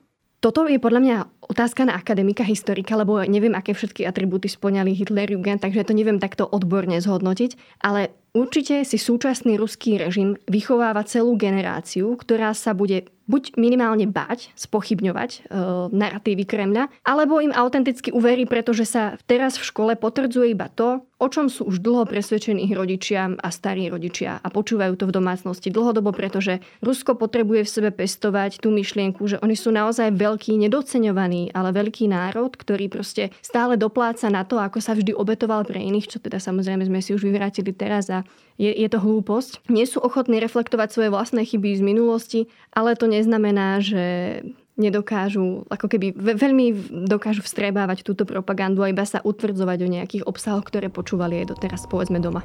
Toto 0.46 0.70
je 0.70 0.78
podľa 0.78 1.02
mňa 1.02 1.18
otázka 1.50 1.90
na 1.90 1.98
akademika, 1.98 2.46
historika, 2.46 2.94
lebo 2.94 3.18
neviem, 3.26 3.58
aké 3.58 3.74
všetky 3.74 4.06
atribúty 4.06 4.46
splňali 4.46 4.94
Hitler-Jugend, 4.94 5.66
takže 5.66 5.90
to 5.90 5.98
neviem 5.98 6.22
takto 6.22 6.46
odborne 6.46 7.02
zhodnotiť. 7.02 7.82
Ale 7.82 8.14
určite 8.36 8.84
si 8.84 9.00
súčasný 9.00 9.56
ruský 9.56 9.96
režim 9.98 10.36
vychováva 10.52 11.08
celú 11.08 11.40
generáciu, 11.40 12.20
ktorá 12.20 12.52
sa 12.52 12.76
bude 12.76 13.08
buď 13.26 13.58
minimálne 13.58 14.06
báť, 14.06 14.54
spochybňovať 14.54 15.30
e, 15.34 15.40
narratívy 15.90 16.46
Kremľa, 16.46 16.94
alebo 17.02 17.42
im 17.42 17.54
autenticky 17.54 18.14
uverí, 18.14 18.46
pretože 18.46 18.86
sa 18.86 19.18
teraz 19.26 19.58
v 19.58 19.66
škole 19.66 19.92
potvrdzuje 19.98 20.54
iba 20.54 20.70
to, 20.70 21.02
o 21.18 21.28
čom 21.32 21.48
sú 21.48 21.66
už 21.66 21.80
dlho 21.80 22.04
presvedčení 22.06 22.68
ich 22.68 22.76
rodičia 22.76 23.34
a 23.40 23.50
starí 23.50 23.88
rodičia 23.88 24.38
a 24.44 24.48
počúvajú 24.52 25.00
to 25.00 25.08
v 25.08 25.16
domácnosti 25.16 25.72
dlhodobo, 25.72 26.12
pretože 26.12 26.60
Rusko 26.84 27.16
potrebuje 27.16 27.66
v 27.66 27.74
sebe 27.74 27.90
pestovať 27.96 28.60
tú 28.60 28.70
myšlienku, 28.70 29.24
že 29.26 29.40
oni 29.40 29.56
sú 29.56 29.72
naozaj 29.72 30.12
veľký, 30.12 30.60
nedoceňovaný, 30.60 31.56
ale 31.56 31.72
veľký 31.72 32.12
národ, 32.12 32.52
ktorý 32.54 32.92
proste 32.92 33.32
stále 33.40 33.80
dopláca 33.80 34.28
na 34.28 34.44
to, 34.44 34.60
ako 34.60 34.84
sa 34.84 34.92
vždy 34.94 35.16
obetoval 35.16 35.64
pre 35.64 35.80
iných, 35.80 36.12
čo 36.12 36.18
teda 36.20 36.38
samozrejme 36.38 36.84
sme 36.84 37.00
si 37.00 37.16
už 37.16 37.24
vyvrátili 37.24 37.72
teraz 37.72 38.12
a 38.12 38.25
je, 38.56 38.72
je 38.72 38.88
to 38.88 39.00
hlúposť. 39.04 39.68
Nie 39.68 39.84
sú 39.84 40.00
ochotní 40.00 40.40
reflektovať 40.40 40.90
svoje 40.92 41.10
vlastné 41.12 41.44
chyby 41.44 41.76
z 41.76 41.84
minulosti, 41.84 42.40
ale 42.72 42.96
to 42.96 43.12
neznamená, 43.12 43.84
že 43.84 44.04
nedokážu, 44.76 45.64
ako 45.72 45.88
keby 45.88 46.12
veľmi 46.16 46.76
dokážu 47.08 47.40
vstrebávať 47.44 48.04
túto 48.04 48.28
propagandu 48.28 48.84
a 48.84 48.92
iba 48.92 49.08
sa 49.08 49.24
utvrdzovať 49.24 49.80
o 49.88 49.92
nejakých 49.92 50.24
obsahoch, 50.28 50.68
ktoré 50.68 50.92
počúvali 50.92 51.44
aj 51.44 51.56
doteraz, 51.56 51.88
povedzme 51.88 52.20
doma. 52.20 52.44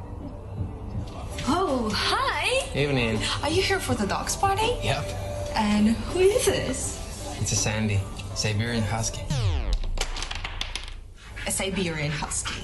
Oh, 1.47 1.91
hi! 1.91 2.63
Evening. 2.71 3.19
Are 3.43 3.51
you 3.51 3.59
here 3.59 3.83
for 3.83 3.95
the 3.95 4.07
dogs 4.07 4.35
party? 4.39 4.79
Yep. 4.79 5.03
And 5.59 5.91
who 6.15 6.23
is 6.23 6.47
this? 6.47 6.95
It's 7.43 7.51
a 7.51 7.59
Sandy, 7.59 7.99
Siberian 8.35 8.83
Husky. 8.83 9.27
A 11.47 11.51
Siberian 11.51 12.11
Husky. 12.11 12.63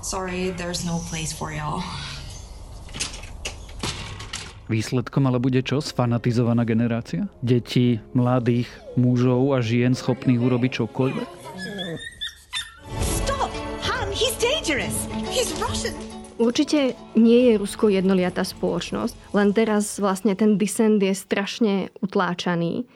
Sorry, 0.00 0.50
there's 0.56 0.86
no 0.86 1.02
place 1.10 1.32
for 1.32 1.52
y'all. 1.52 1.84
Výsledkom 4.68 5.24
ale 5.24 5.40
bude 5.40 5.64
čo? 5.64 5.80
Sfanatizovaná 5.80 6.68
generácia? 6.68 7.24
Deti, 7.40 7.96
mladých, 8.12 8.68
mužov 9.00 9.56
a 9.56 9.64
žien 9.64 9.96
schopných 9.96 10.36
urobiť 10.36 10.84
čokoľvek? 10.84 11.28
Stop! 13.00 13.48
Han, 13.88 14.12
he's 14.12 14.36
dangerous! 14.36 15.08
He's 15.32 15.56
Russian! 15.56 15.96
Určite 16.38 16.94
nie 17.18 17.50
je 17.50 17.58
Rusko 17.58 17.90
jednoliatá 17.90 18.46
spoločnosť, 18.46 19.34
len 19.34 19.50
teraz 19.50 19.98
vlastne 19.98 20.38
ten 20.38 20.54
disent 20.54 21.02
je 21.02 21.10
strašne 21.10 21.90
utláčaný. 21.98 22.86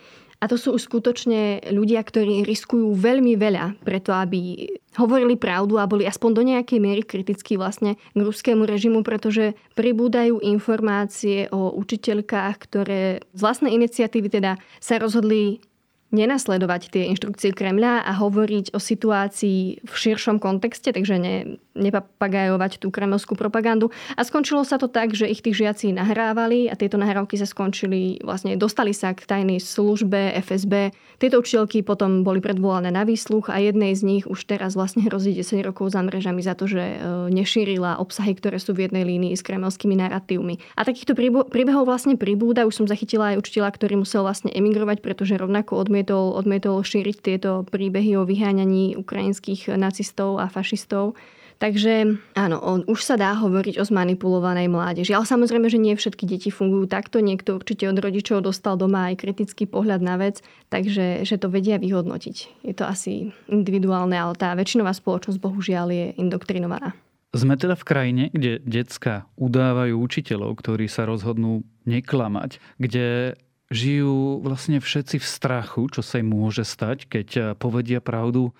A 0.43 0.51
to 0.51 0.59
sú 0.59 0.75
už 0.75 0.91
skutočne 0.91 1.71
ľudia, 1.71 2.03
ktorí 2.03 2.43
riskujú 2.43 2.99
veľmi 2.99 3.39
veľa 3.39 3.79
preto, 3.87 4.11
aby 4.11 4.67
hovorili 4.99 5.39
pravdu 5.39 5.79
a 5.79 5.87
boli 5.87 6.03
aspoň 6.03 6.31
do 6.35 6.43
nejakej 6.43 6.83
miery 6.83 7.07
kritickí 7.07 7.55
vlastne 7.55 7.95
k 7.95 8.19
ruskému 8.19 8.67
režimu, 8.67 9.07
pretože 9.07 9.55
pribúdajú 9.79 10.43
informácie 10.43 11.47
o 11.55 11.71
učiteľkách, 11.79 12.55
ktoré 12.59 13.23
z 13.33 13.41
vlastnej 13.41 13.73
iniciatívy 13.79 14.29
teda 14.29 14.59
sa 14.83 14.99
rozhodli 14.99 15.63
nenasledovať 16.13 16.93
tie 16.93 17.09
inštrukcie 17.09 17.57
Kremľa 17.57 18.05
a 18.05 18.13
hovoriť 18.21 18.77
o 18.77 18.79
situácii 18.79 19.83
v 19.83 19.93
širšom 19.93 20.39
kontexte, 20.39 20.93
takže 20.93 21.17
ne, 21.17 21.57
nepapagajovať 21.73 22.85
tú 22.85 22.93
kremelskú 22.93 23.33
propagandu. 23.35 23.89
A 24.17 24.23
skončilo 24.23 24.63
sa 24.63 24.77
to 24.77 24.93
tak, 24.93 25.17
že 25.17 25.29
ich 25.29 25.41
tých 25.41 25.65
žiaci 25.65 25.97
nahrávali 25.97 26.69
a 26.69 26.77
tieto 26.77 27.01
nahrávky 27.01 27.41
sa 27.41 27.49
skončili, 27.49 28.21
vlastne 28.21 28.57
dostali 28.61 28.93
sa 28.93 29.17
k 29.17 29.25
tajnej 29.25 29.59
službe 29.59 30.37
FSB. 30.45 30.93
Tieto 31.17 31.41
učiteľky 31.41 31.81
potom 31.81 32.23
boli 32.23 32.45
predvolané 32.45 32.93
na 32.93 33.09
výsluch 33.09 33.49
a 33.49 33.57
jednej 33.57 33.97
z 33.97 34.03
nich 34.05 34.25
už 34.29 34.45
teraz 34.45 34.77
vlastne 34.77 35.09
hrozí 35.09 35.33
10 35.33 35.65
rokov 35.65 35.97
za 35.97 36.05
mrežami 36.05 36.45
za 36.45 36.53
to, 36.53 36.69
že 36.69 36.83
e, 36.83 36.97
nešírila 37.33 37.97
obsahy, 38.03 38.37
ktoré 38.37 38.61
sú 38.61 38.77
v 38.77 38.91
jednej 38.91 39.09
línii 39.09 39.33
s 39.33 39.41
kremelskými 39.41 39.97
narratívmi. 39.97 40.61
A 40.77 40.85
takýchto 40.85 41.17
príbehov 41.49 41.89
vlastne 41.89 42.21
pribúda. 42.21 42.69
Už 42.69 42.85
som 42.85 42.87
zachytila 42.91 43.33
aj 43.33 43.49
učiteľa, 43.49 43.71
ktorý 43.73 44.05
musel 44.05 44.27
vlastne 44.27 44.53
emigrovať, 44.53 45.01
pretože 45.01 45.41
rovnako 45.41 45.81
odmietol 45.81 46.02
odmietol, 46.03 46.35
odmietol 46.35 46.83
šíriť 46.83 47.17
tieto 47.23 47.63
príbehy 47.71 48.19
o 48.19 48.27
vyháňaní 48.27 48.99
ukrajinských 48.99 49.71
nacistov 49.79 50.43
a 50.43 50.51
fašistov. 50.51 51.15
Takže 51.63 52.19
áno, 52.35 52.59
on, 52.59 52.83
už 52.91 53.07
sa 53.07 53.15
dá 53.15 53.39
hovoriť 53.39 53.79
o 53.79 53.87
zmanipulovanej 53.87 54.67
mládeži. 54.67 55.15
Ale 55.15 55.31
samozrejme, 55.31 55.71
že 55.71 55.79
nie 55.79 55.95
všetky 55.95 56.27
deti 56.27 56.51
fungujú 56.51 56.91
takto. 56.91 57.23
Niekto 57.23 57.55
určite 57.55 57.87
od 57.87 58.03
rodičov 58.03 58.43
dostal 58.43 58.75
doma 58.75 59.15
aj 59.15 59.23
kritický 59.23 59.71
pohľad 59.71 60.03
na 60.03 60.19
vec, 60.19 60.43
takže 60.75 61.23
že 61.23 61.39
to 61.39 61.47
vedia 61.47 61.79
vyhodnotiť. 61.79 62.67
Je 62.67 62.75
to 62.75 62.83
asi 62.83 63.31
individuálne, 63.47 64.19
ale 64.19 64.35
tá 64.35 64.51
väčšinová 64.59 64.91
spoločnosť 64.91 65.39
bohužiaľ 65.39 65.87
je 65.95 66.07
indoktrinovaná. 66.19 66.99
Sme 67.31 67.55
teda 67.55 67.79
v 67.79 67.87
krajine, 67.87 68.25
kde 68.35 68.59
decka 68.67 69.31
udávajú 69.39 70.03
učiteľov, 70.03 70.59
ktorí 70.59 70.91
sa 70.91 71.07
rozhodnú 71.07 71.63
neklamať, 71.87 72.59
kde 72.83 73.39
žijú 73.73 74.45
vlastne 74.45 74.79
všetci 74.79 75.17
v 75.19 75.27
strachu, 75.27 75.89
čo 75.89 76.05
sa 76.05 76.21
im 76.21 76.31
môže 76.31 76.63
stať, 76.63 77.09
keď 77.09 77.29
eh, 77.35 77.45
povedia 77.57 78.05
pravdu. 78.05 78.53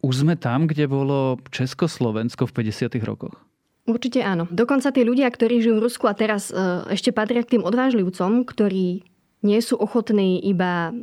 Už 0.00 0.24
sme 0.24 0.38
tam, 0.38 0.64
kde 0.64 0.88
bolo 0.88 1.36
Československo 1.52 2.48
v 2.48 2.72
50. 2.72 2.96
rokoch? 3.04 3.36
Určite 3.84 4.24
áno. 4.24 4.48
Dokonca 4.48 4.94
tí 4.94 5.04
ľudia, 5.04 5.28
ktorí 5.28 5.60
žijú 5.60 5.76
v 5.76 5.84
Rusku 5.84 6.04
a 6.06 6.14
teraz 6.14 6.48
eh, 6.48 6.56
ešte 6.94 7.10
patria 7.10 7.42
k 7.42 7.58
tým 7.58 7.66
odvážlivcom, 7.66 8.46
ktorí 8.46 9.04
nie 9.40 9.60
sú 9.60 9.76
ochotní 9.76 10.40
iba 10.40 10.94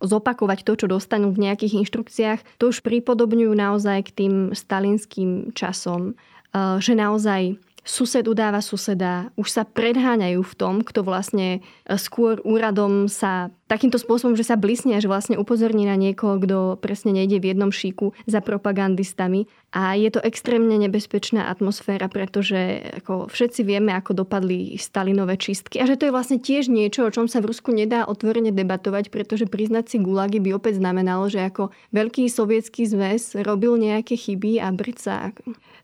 zopakovať 0.00 0.64
to, 0.64 0.72
čo 0.80 0.86
dostanú 0.88 1.28
v 1.36 1.50
nejakých 1.50 1.84
inštrukciách, 1.84 2.40
to 2.56 2.72
už 2.72 2.80
pripodobňujú 2.80 3.52
naozaj 3.52 4.08
k 4.08 4.24
tým 4.24 4.34
stalinským 4.56 5.52
časom, 5.52 6.16
eh, 6.56 6.80
že 6.80 6.96
naozaj 6.96 7.60
sused 7.84 8.28
udáva 8.28 8.60
suseda, 8.60 9.32
už 9.36 9.48
sa 9.48 9.62
predháňajú 9.64 10.40
v 10.40 10.54
tom, 10.56 10.74
kto 10.84 11.04
vlastne 11.04 11.58
e, 11.58 11.96
skôr 11.96 12.38
úradom 12.44 13.08
sa 13.08 13.48
takýmto 13.70 13.96
spôsobom, 14.02 14.34
že 14.34 14.46
sa 14.46 14.58
blisnia, 14.58 14.98
že 14.98 15.06
vlastne 15.06 15.38
upozorní 15.38 15.86
na 15.86 15.94
niekoho, 15.94 16.42
kto 16.42 16.58
presne 16.82 17.14
nejde 17.14 17.38
v 17.38 17.54
jednom 17.54 17.70
šíku 17.70 18.12
za 18.26 18.42
propagandistami. 18.42 19.46
A 19.70 19.94
je 19.94 20.10
to 20.10 20.18
extrémne 20.18 20.74
nebezpečná 20.82 21.46
atmosféra, 21.46 22.10
pretože 22.10 22.82
ako 22.98 23.30
všetci 23.30 23.62
vieme, 23.62 23.94
ako 23.94 24.26
dopadli 24.26 24.74
Stalinové 24.74 25.38
čistky. 25.38 25.78
A 25.78 25.86
že 25.86 25.94
to 25.94 26.10
je 26.10 26.14
vlastne 26.14 26.42
tiež 26.42 26.66
niečo, 26.66 27.06
o 27.06 27.14
čom 27.14 27.30
sa 27.30 27.38
v 27.38 27.54
Rusku 27.54 27.70
nedá 27.70 28.02
otvorene 28.02 28.50
debatovať, 28.50 29.14
pretože 29.14 29.46
priznať 29.46 29.94
si 29.94 29.96
gulagy 30.02 30.42
by 30.42 30.58
opäť 30.58 30.82
znamenalo, 30.82 31.30
že 31.30 31.46
ako 31.46 31.70
veľký 31.94 32.26
sovietský 32.26 32.82
zväz 32.90 33.38
robil 33.46 33.78
nejaké 33.78 34.18
chyby 34.18 34.58
a 34.58 34.74
brca. 34.74 35.30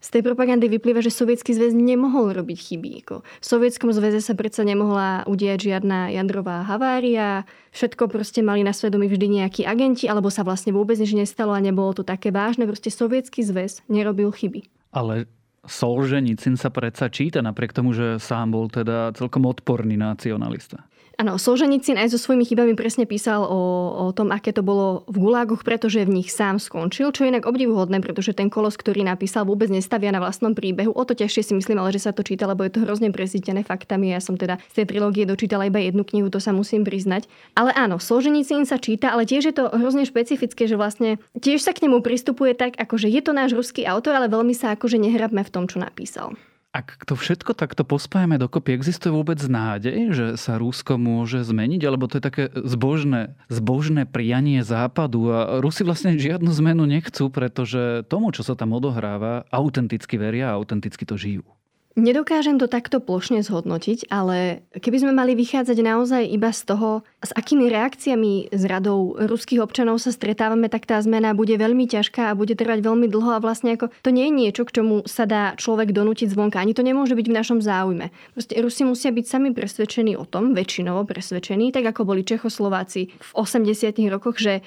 Z 0.02 0.08
tej 0.18 0.22
propagandy 0.26 0.66
vyplýva, 0.66 0.98
že 0.98 1.14
sovietský 1.14 1.54
zväz 1.54 1.70
nemohol 1.70 2.34
robiť 2.34 2.58
chyby. 2.58 2.92
V 3.22 3.46
sovietskom 3.46 3.94
zväze 3.94 4.18
sa 4.18 4.34
predsa 4.34 4.66
nemohla 4.66 5.30
udiať 5.30 5.62
žiadna 5.62 6.10
jadrová 6.10 6.66
havária, 6.66 7.46
všetko 7.70 8.10
proste 8.10 8.42
mali 8.42 8.66
na 8.66 8.74
svedomí 8.74 9.06
vždy 9.06 9.42
nejakí 9.42 9.62
agenti, 9.62 10.10
alebo 10.10 10.26
sa 10.26 10.42
vlastne 10.42 10.74
vôbec 10.74 10.98
nič 10.98 11.14
nestalo 11.14 11.54
a 11.54 11.62
nebolo 11.62 11.94
to 11.94 12.02
také 12.02 12.34
vážne. 12.34 12.66
Proste 12.66 12.90
sovietský 12.90 13.46
zväz 13.46 13.75
nerobil 13.88 14.32
chyby. 14.32 14.64
Ale 14.96 15.28
Solženicin 15.66 16.54
sa 16.54 16.70
predsa 16.70 17.10
číta 17.10 17.42
napriek 17.42 17.74
tomu, 17.74 17.90
že 17.90 18.22
sám 18.22 18.54
bol 18.54 18.70
teda 18.70 19.10
celkom 19.18 19.50
odporný 19.50 19.98
nacionalista. 19.98 20.86
Áno, 21.16 21.40
Solženicin 21.40 21.96
aj 21.96 22.12
so 22.12 22.20
svojimi 22.20 22.44
chybami 22.44 22.76
presne 22.76 23.08
písal 23.08 23.40
o, 23.40 23.56
o 24.04 24.12
tom, 24.12 24.28
aké 24.28 24.52
to 24.52 24.60
bolo 24.60 25.00
v 25.08 25.24
gulágoch, 25.24 25.64
pretože 25.64 26.04
v 26.04 26.20
nich 26.20 26.28
sám 26.28 26.60
skončil, 26.60 27.08
čo 27.08 27.24
je 27.24 27.32
inak 27.32 27.48
obdivuhodné, 27.48 28.04
pretože 28.04 28.36
ten 28.36 28.52
kolos, 28.52 28.76
ktorý 28.76 29.00
napísal, 29.00 29.48
vôbec 29.48 29.72
nestavia 29.72 30.12
na 30.12 30.20
vlastnom 30.20 30.52
príbehu. 30.52 30.92
O 30.92 31.02
to 31.08 31.16
ťažšie 31.16 31.42
si 31.48 31.52
myslím, 31.56 31.80
ale 31.80 31.96
že 31.96 32.04
sa 32.04 32.12
to 32.12 32.20
číta, 32.20 32.44
lebo 32.44 32.68
je 32.68 32.76
to 32.76 32.84
hrozne 32.84 33.08
presítené 33.16 33.64
faktami. 33.64 34.12
Ja 34.12 34.20
som 34.20 34.36
teda 34.36 34.60
z 34.68 34.84
tej 34.84 34.92
trilógie 34.92 35.24
dočítala 35.24 35.72
iba 35.72 35.80
jednu 35.80 36.04
knihu, 36.04 36.28
to 36.28 36.36
sa 36.36 36.52
musím 36.52 36.84
priznať. 36.84 37.24
Ale 37.56 37.72
áno, 37.72 37.96
Solženicin 37.96 38.68
sa 38.68 38.76
číta, 38.76 39.16
ale 39.16 39.24
tiež 39.24 39.48
je 39.48 39.54
to 39.56 39.72
hrozne 39.72 40.04
špecifické, 40.04 40.68
že 40.68 40.76
vlastne 40.76 41.16
tiež 41.40 41.64
sa 41.64 41.72
k 41.72 41.88
nemu 41.88 42.04
pristupuje 42.04 42.52
tak, 42.52 42.76
ako 42.76 43.00
že 43.00 43.08
je 43.08 43.24
to 43.24 43.32
náš 43.32 43.56
ruský 43.56 43.88
autor, 43.88 44.20
ale 44.20 44.28
veľmi 44.28 44.52
sa 44.52 44.76
akože 44.76 45.00
nehrabme 45.00 45.40
v 45.40 45.48
tom, 45.48 45.64
čo 45.64 45.80
napísal. 45.80 46.36
Ak 46.76 47.08
to 47.08 47.16
všetko 47.16 47.56
takto 47.56 47.88
pospájame 47.88 48.36
dokopy, 48.36 48.76
existuje 48.76 49.08
vôbec 49.08 49.40
nádej, 49.40 50.12
že 50.12 50.26
sa 50.36 50.60
Rusko 50.60 51.00
môže 51.00 51.40
zmeniť? 51.40 51.80
Alebo 51.88 52.04
to 52.04 52.20
je 52.20 52.28
také 52.28 52.44
zbožné, 52.52 53.32
zbožné 53.48 54.04
prianie 54.04 54.60
západu 54.60 55.32
a 55.32 55.64
Rusi 55.64 55.88
vlastne 55.88 56.20
žiadnu 56.20 56.52
zmenu 56.52 56.84
nechcú, 56.84 57.32
pretože 57.32 58.04
tomu, 58.12 58.28
čo 58.28 58.44
sa 58.44 58.52
tam 58.52 58.76
odohráva, 58.76 59.48
autenticky 59.48 60.20
veria 60.20 60.52
a 60.52 60.60
autenticky 60.60 61.08
to 61.08 61.16
žijú. 61.16 61.48
Nedokážem 61.96 62.60
to 62.60 62.68
takto 62.68 63.00
plošne 63.00 63.40
zhodnotiť, 63.40 64.12
ale 64.12 64.68
keby 64.76 65.00
sme 65.00 65.12
mali 65.16 65.32
vychádzať 65.32 65.80
naozaj 65.80 66.28
iba 66.28 66.52
z 66.52 66.68
toho, 66.68 67.00
s 67.24 67.32
akými 67.32 67.72
reakciami 67.72 68.52
z 68.52 68.62
radou 68.68 69.16
ruských 69.16 69.64
občanov 69.64 70.04
sa 70.04 70.12
stretávame, 70.12 70.68
tak 70.68 70.84
tá 70.84 71.00
zmena 71.00 71.32
bude 71.32 71.56
veľmi 71.56 71.88
ťažká 71.88 72.28
a 72.28 72.36
bude 72.36 72.52
trvať 72.52 72.84
veľmi 72.84 73.08
dlho 73.08 73.40
a 73.40 73.40
vlastne 73.40 73.72
ako 73.80 73.88
to 74.04 74.12
nie 74.12 74.28
je 74.28 74.36
niečo, 74.36 74.68
k 74.68 74.76
čomu 74.76 75.08
sa 75.08 75.24
dá 75.24 75.56
človek 75.56 75.96
donútiť 75.96 76.36
zvonka. 76.36 76.60
Ani 76.60 76.76
to 76.76 76.84
nemôže 76.84 77.16
byť 77.16 77.26
v 77.32 77.36
našom 77.40 77.64
záujme. 77.64 78.12
Proste 78.36 78.60
Rusi 78.60 78.84
musia 78.84 79.08
byť 79.08 79.24
sami 79.24 79.56
presvedčení 79.56 80.20
o 80.20 80.28
tom, 80.28 80.52
väčšinovo 80.52 81.08
presvedčení, 81.08 81.72
tak 81.72 81.96
ako 81.96 82.12
boli 82.12 82.28
Čechoslováci 82.28 83.08
v 83.08 83.30
80. 83.32 83.72
rokoch, 84.12 84.36
že 84.36 84.60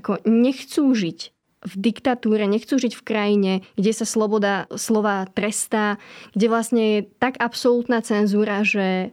ako 0.00 0.24
nechcú 0.24 0.96
žiť 0.96 1.39
v 1.60 1.74
diktatúre, 1.76 2.48
nechcú 2.48 2.80
žiť 2.80 2.96
v 2.96 3.04
krajine, 3.04 3.52
kde 3.76 3.92
sa 3.92 4.08
sloboda 4.08 4.64
slova 4.80 5.28
trestá, 5.36 6.00
kde 6.32 6.46
vlastne 6.48 6.82
je 6.82 7.00
tak 7.20 7.36
absolútna 7.36 8.00
cenzúra, 8.00 8.64
že 8.64 9.12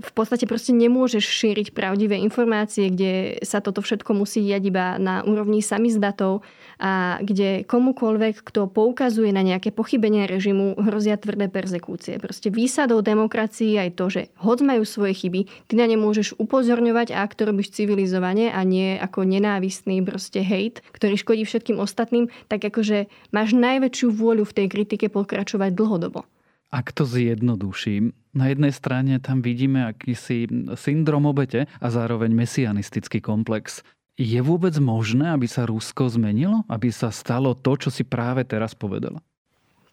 v 0.00 0.10
podstate 0.12 0.44
proste 0.44 0.76
nemôžeš 0.76 1.24
šíriť 1.24 1.72
pravdivé 1.72 2.20
informácie, 2.20 2.92
kde 2.92 3.40
sa 3.42 3.64
toto 3.64 3.80
všetko 3.80 4.12
musí 4.12 4.44
diať 4.44 4.62
iba 4.68 5.00
na 5.00 5.24
úrovni 5.24 5.64
samizdatov 5.64 6.44
a 6.76 7.16
kde 7.24 7.64
komukoľvek, 7.64 8.44
kto 8.44 8.68
poukazuje 8.68 9.32
na 9.32 9.40
nejaké 9.40 9.72
pochybenie 9.72 10.28
režimu, 10.28 10.76
hrozia 10.76 11.16
tvrdé 11.16 11.48
persekúcie. 11.48 12.20
Proste 12.20 12.52
výsadou 12.52 13.00
demokracii 13.00 13.80
aj 13.80 13.90
to, 13.96 14.04
že 14.12 14.22
hoď 14.36 14.58
majú 14.76 14.82
svoje 14.84 15.16
chyby, 15.16 15.48
ty 15.66 15.74
na 15.74 15.88
ne 15.88 15.96
môžeš 15.96 16.36
upozorňovať 16.36 17.16
a 17.16 17.24
ak 17.24 17.32
to 17.32 17.48
robíš 17.48 17.72
civilizovane 17.72 18.52
a 18.52 18.60
nie 18.62 19.00
ako 19.00 19.24
nenávistný 19.24 20.04
proste 20.04 20.44
hate, 20.44 20.84
ktorý 20.92 21.16
škodí 21.16 21.42
všetkým 21.48 21.80
ostatným, 21.80 22.28
tak 22.52 22.60
akože 22.68 23.08
máš 23.32 23.56
najväčšiu 23.56 24.12
vôľu 24.12 24.44
v 24.44 24.56
tej 24.62 24.66
kritike 24.68 25.06
pokračovať 25.08 25.72
dlhodobo. 25.72 26.28
Ak 26.76 26.92
to 26.92 27.08
zjednoduším, 27.08 28.12
na 28.36 28.52
jednej 28.52 28.68
strane 28.68 29.16
tam 29.16 29.40
vidíme 29.40 29.88
akýsi 29.88 30.44
syndrom 30.76 31.24
obete 31.24 31.64
a 31.80 31.86
zároveň 31.88 32.36
mesianistický 32.36 33.24
komplex. 33.24 33.80
Je 34.20 34.36
vôbec 34.44 34.76
možné, 34.76 35.32
aby 35.32 35.48
sa 35.48 35.64
Rusko 35.64 36.12
zmenilo? 36.12 36.68
Aby 36.68 36.92
sa 36.92 37.08
stalo 37.08 37.56
to, 37.56 37.80
čo 37.80 37.88
si 37.88 38.04
práve 38.04 38.44
teraz 38.44 38.76
povedala? 38.76 39.24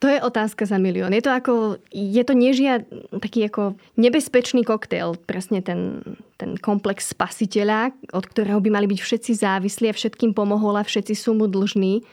To 0.03 0.11
je 0.11 0.19
otázka 0.19 0.67
za 0.67 0.75
milión. 0.75 1.15
Je 1.15 1.23
to 1.23 1.31
ako, 1.31 1.79
je 1.95 2.23
to 2.27 2.35
nežia 2.35 2.83
taký 3.23 3.47
ako 3.47 3.79
nebezpečný 3.95 4.67
koktail, 4.67 5.15
presne 5.15 5.63
ten, 5.63 6.03
ten 6.35 6.59
komplex 6.59 7.15
spasiteľa, 7.15 7.95
od 8.11 8.27
ktorého 8.27 8.59
by 8.59 8.67
mali 8.67 8.91
byť 8.91 8.99
všetci 8.99 9.31
závislí 9.39 9.87
a 9.87 9.95
všetkým 9.95 10.35
pomohol 10.35 10.75
a 10.75 10.83
všetci 10.83 11.15
sú 11.15 11.39
mu 11.39 11.47
dlžní. 11.47 12.03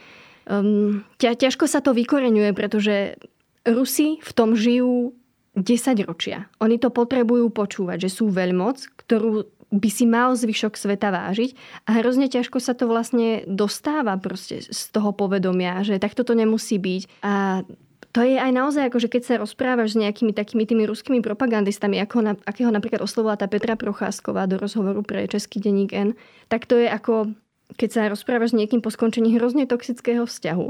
Um, 0.46 1.02
ťa, 1.18 1.34
ťažko 1.34 1.66
sa 1.66 1.82
to 1.82 1.90
vykoreňuje, 1.90 2.54
pretože 2.54 3.18
Rusi 3.66 4.20
v 4.20 4.30
tom 4.32 4.56
žijú 4.56 5.12
10 5.58 6.08
ročia. 6.08 6.48
Oni 6.62 6.78
to 6.78 6.88
potrebujú 6.88 7.50
počúvať, 7.50 8.08
že 8.08 8.10
sú 8.10 8.30
veľmoc, 8.30 8.86
ktorú 9.04 9.44
by 9.70 9.90
si 9.90 10.04
mal 10.06 10.34
zvyšok 10.34 10.74
sveta 10.74 11.14
vážiť 11.14 11.54
a 11.86 12.02
hrozne 12.02 12.26
ťažko 12.26 12.58
sa 12.58 12.74
to 12.74 12.90
vlastne 12.90 13.46
dostáva 13.46 14.18
proste 14.18 14.66
z 14.66 14.82
toho 14.90 15.14
povedomia, 15.14 15.86
že 15.86 16.02
takto 16.02 16.26
to 16.26 16.34
nemusí 16.34 16.74
byť. 16.74 17.22
A 17.22 17.62
to 18.10 18.26
je 18.26 18.34
aj 18.34 18.50
naozaj, 18.50 18.90
ako, 18.90 18.98
že 18.98 19.12
keď 19.12 19.22
sa 19.22 19.34
rozprávaš 19.38 19.94
s 19.94 20.00
nejakými 20.02 20.34
takými 20.34 20.66
tými 20.66 20.82
ruskými 20.90 21.22
propagandistami, 21.22 22.02
ako 22.02 22.16
na, 22.18 22.32
akého 22.42 22.74
napríklad 22.74 22.98
oslovovala 23.06 23.38
tá 23.38 23.46
Petra 23.46 23.78
Procházková 23.78 24.50
do 24.50 24.58
rozhovoru 24.58 25.06
pre 25.06 25.30
Český 25.30 25.62
denník 25.62 25.94
N, 25.94 26.18
tak 26.50 26.66
to 26.66 26.74
je 26.74 26.90
ako, 26.90 27.30
keď 27.78 27.88
sa 27.94 28.10
rozprávaš 28.10 28.50
s 28.50 28.58
niekým 28.58 28.82
po 28.82 28.90
skončení 28.90 29.38
hrozne 29.38 29.70
toxického 29.70 30.26
vzťahu, 30.26 30.68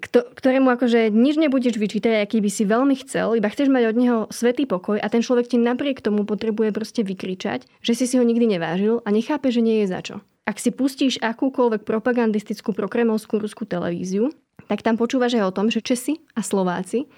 ktorému 0.00 0.68
akože 0.74 1.10
nič 1.10 1.38
nebudeš 1.38 1.78
vyčítať, 1.78 2.22
aký 2.22 2.42
by 2.42 2.50
si 2.50 2.64
veľmi 2.66 2.94
chcel, 3.06 3.38
iba 3.38 3.48
chceš 3.50 3.70
mať 3.70 3.82
od 3.90 3.96
neho 3.96 4.18
svetý 4.30 4.66
pokoj 4.66 4.98
a 4.98 5.06
ten 5.06 5.22
človek 5.22 5.50
ti 5.50 5.58
napriek 5.60 6.02
tomu 6.02 6.26
potrebuje 6.26 6.74
proste 6.74 7.02
vykričať, 7.06 7.66
že 7.80 7.92
si 7.94 8.04
si 8.10 8.18
ho 8.18 8.24
nikdy 8.24 8.58
nevážil 8.58 9.00
a 9.02 9.08
nechápe, 9.14 9.50
že 9.50 9.64
nie 9.64 9.82
je 9.84 9.86
za 9.90 10.00
čo. 10.02 10.16
Ak 10.44 10.60
si 10.60 10.68
pustíš 10.68 11.16
akúkoľvek 11.24 11.88
propagandistickú 11.88 12.76
prokremovskú 12.76 13.40
ruskú 13.40 13.64
televíziu, 13.64 14.28
tak 14.68 14.84
tam 14.84 15.00
počúvaš 15.00 15.40
aj 15.40 15.44
o 15.48 15.54
tom, 15.56 15.72
že 15.72 15.80
Česi 15.80 16.20
a 16.36 16.44
Slováci 16.44 17.08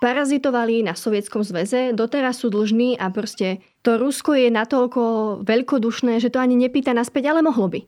parazitovali 0.00 0.80
na 0.80 0.96
Sovietskom 0.96 1.44
zväze, 1.44 1.92
doteraz 1.92 2.40
sú 2.40 2.48
dlžní 2.48 2.96
a 2.96 3.12
proste 3.12 3.60
to 3.84 4.00
Rusko 4.00 4.32
je 4.32 4.48
natoľko 4.48 5.02
veľkodušné, 5.44 6.18
že 6.24 6.32
to 6.32 6.40
ani 6.40 6.56
nepýta 6.56 6.96
naspäť, 6.96 7.36
ale 7.36 7.44
mohlo 7.44 7.68
by. 7.68 7.80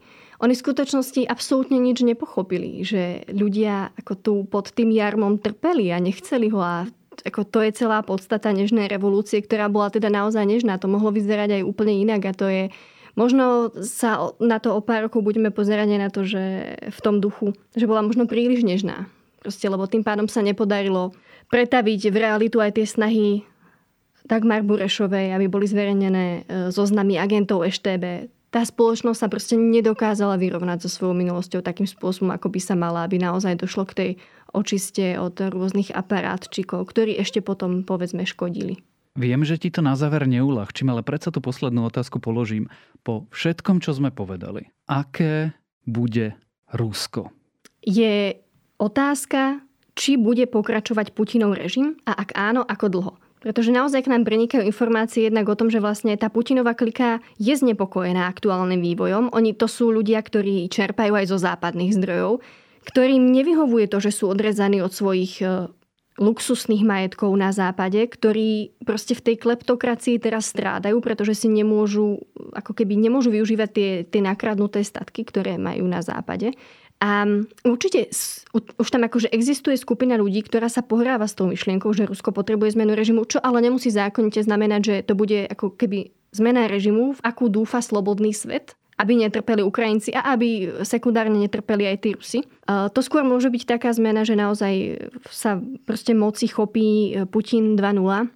Oni 0.42 0.59
v 0.59 0.64
skutočnosti 0.66 1.22
absolútne 1.31 1.78
nič 1.78 2.02
nepochopili, 2.02 2.83
že 2.83 3.22
ľudia 3.31 3.94
ako 3.94 4.12
tu 4.18 4.35
pod 4.42 4.74
tým 4.74 4.90
jarmom 4.90 5.38
trpeli 5.38 5.94
a 5.94 6.02
nechceli 6.02 6.50
ho 6.50 6.59
a 6.59 6.90
ako 7.22 7.46
to 7.46 7.62
je 7.62 7.70
celá 7.78 8.02
podstata 8.02 8.50
nežnej 8.50 8.90
revolúcie, 8.90 9.38
ktorá 9.38 9.70
bola 9.70 9.94
teda 9.94 10.11
naozaj 10.11 10.42
nežná. 10.42 10.83
To 10.83 10.90
mohlo 10.90 11.14
vyzerať 11.14 11.62
aj 11.62 11.62
úplne 11.62 11.94
inak 11.94 12.26
a 12.26 12.35
to 12.35 12.50
je 12.50 12.64
Možno 13.12 13.68
sa 13.85 14.33
na 14.40 14.57
to 14.57 14.72
o 14.72 14.81
pár 14.81 15.05
rokov 15.05 15.20
budeme 15.20 15.52
pozerať 15.52 15.85
aj 15.85 16.00
na 16.00 16.09
to, 16.09 16.24
že 16.24 16.42
v 16.81 16.98
tom 17.05 17.20
duchu, 17.20 17.52
že 17.76 17.85
bola 17.85 18.00
možno 18.00 18.24
príliš 18.24 18.64
nežná. 18.64 19.05
Proste, 19.44 19.68
lebo 19.68 19.85
tým 19.85 20.00
pádom 20.00 20.33
sa 20.33 20.40
nepodarilo 20.40 21.12
pretaviť 21.52 22.09
v 22.09 22.16
realitu 22.16 22.57
aj 22.64 22.81
tie 22.81 22.88
snahy 22.88 23.44
Dagmar 24.24 24.64
Burešovej, 24.64 25.37
aby 25.37 25.44
boli 25.44 25.68
zverejnené 25.68 26.24
e, 26.24 26.40
zoznamy 26.72 27.20
agentov 27.20 27.68
EŠTB 27.68 28.33
tá 28.53 28.61
spoločnosť 28.61 29.17
sa 29.17 29.33
proste 29.33 29.57
nedokázala 29.57 30.37
vyrovnať 30.37 30.85
so 30.85 30.88
svojou 30.93 31.17
minulosťou 31.17 31.65
takým 31.65 31.88
spôsobom, 31.88 32.37
ako 32.37 32.53
by 32.53 32.61
sa 32.61 32.77
mala, 32.77 33.09
aby 33.09 33.17
naozaj 33.17 33.57
došlo 33.57 33.88
k 33.88 33.97
tej 33.97 34.11
očiste 34.53 35.17
od 35.17 35.33
rôznych 35.41 35.88
aparátčikov, 35.88 36.85
ktorí 36.93 37.17
ešte 37.17 37.41
potom, 37.41 37.81
povedzme, 37.81 38.29
škodili. 38.29 38.85
Viem, 39.17 39.45
že 39.45 39.57
ti 39.57 39.73
to 39.73 39.81
na 39.81 39.97
záver 39.97 40.29
neulahčím, 40.29 40.93
ale 40.93 41.05
predsa 41.05 41.33
tú 41.33 41.41
poslednú 41.41 41.88
otázku 41.88 42.21
položím. 42.21 42.69
Po 43.01 43.25
všetkom, 43.33 43.81
čo 43.81 43.97
sme 43.97 44.12
povedali, 44.12 44.69
aké 44.85 45.57
bude 45.88 46.37
Rusko? 46.77 47.33
Je 47.85 48.37
otázka, 48.77 49.65
či 49.97 50.17
bude 50.17 50.45
pokračovať 50.49 51.12
Putinov 51.12 51.57
režim 51.57 52.01
a 52.09 52.17
ak 52.17 52.37
áno, 52.37 52.65
ako 52.65 52.87
dlho. 52.88 53.12
Pretože 53.42 53.74
naozaj 53.74 54.07
k 54.07 54.12
nám 54.14 54.22
prenikajú 54.22 54.62
informácie 54.62 55.26
jednak 55.26 55.50
o 55.50 55.59
tom, 55.59 55.66
že 55.66 55.83
vlastne 55.83 56.14
tá 56.14 56.31
Putinová 56.31 56.78
klika 56.78 57.18
je 57.42 57.50
znepokojená 57.59 58.31
aktuálnym 58.31 58.78
vývojom. 58.78 59.35
Oni 59.35 59.50
to 59.50 59.66
sú 59.66 59.90
ľudia, 59.90 60.22
ktorí 60.22 60.70
čerpajú 60.70 61.18
aj 61.18 61.26
zo 61.26 61.42
západných 61.42 61.90
zdrojov, 61.98 62.38
ktorým 62.87 63.35
nevyhovuje 63.35 63.90
to, 63.90 63.98
že 63.98 64.14
sú 64.14 64.31
odrezaní 64.31 64.78
od 64.78 64.94
svojich 64.94 65.42
e, 65.42 65.66
luxusných 66.22 66.87
majetkov 66.87 67.35
na 67.35 67.50
západe, 67.50 67.98
ktorí 68.07 68.78
proste 68.87 69.18
v 69.18 69.35
tej 69.35 69.37
kleptokracii 69.42 70.22
teraz 70.22 70.55
strádajú, 70.55 71.02
pretože 71.02 71.35
si 71.35 71.50
nemôžu, 71.50 72.22
ako 72.55 72.78
keby 72.78 72.94
nemôžu 72.94 73.35
využívať 73.35 73.70
tie, 73.74 73.90
tie 74.07 74.22
nakradnuté 74.22 74.87
statky, 74.87 75.26
ktoré 75.26 75.59
majú 75.59 75.83
na 75.90 75.98
západe. 75.98 76.55
A 77.03 77.27
určite 77.67 78.15
už 78.55 78.87
tam 78.87 79.03
akože 79.03 79.35
existuje 79.35 79.75
skupina 79.75 80.15
ľudí, 80.15 80.47
ktorá 80.47 80.71
sa 80.71 80.87
pohráva 80.87 81.27
s 81.27 81.35
tou 81.35 81.51
myšlienkou, 81.51 81.91
že 81.91 82.07
Rusko 82.07 82.31
potrebuje 82.31 82.79
zmenu 82.79 82.95
režimu, 82.95 83.27
čo 83.27 83.43
ale 83.43 83.59
nemusí 83.59 83.91
zákonite 83.91 84.38
znamenať, 84.38 84.81
že 84.87 84.95
to 85.03 85.19
bude 85.19 85.51
ako 85.51 85.75
keby 85.75 86.15
zmena 86.31 86.71
režimu, 86.71 87.19
v 87.19 87.21
akú 87.27 87.51
dúfa 87.51 87.83
slobodný 87.83 88.31
svet, 88.31 88.79
aby 89.03 89.19
netrpeli 89.19 89.67
Ukrajinci 89.67 90.15
a 90.15 90.31
aby 90.31 90.79
sekundárne 90.87 91.43
netrpeli 91.43 91.91
aj 91.91 91.97
tí 92.07 92.15
Rusi. 92.15 92.41
To 92.71 93.01
skôr 93.03 93.27
môže 93.27 93.51
byť 93.51 93.67
taká 93.67 93.91
zmena, 93.91 94.23
že 94.23 94.38
naozaj 94.38 95.03
sa 95.27 95.59
proste 95.83 96.15
moci 96.15 96.47
chopí 96.47 97.19
Putin 97.35 97.75
2.0, 97.75 98.31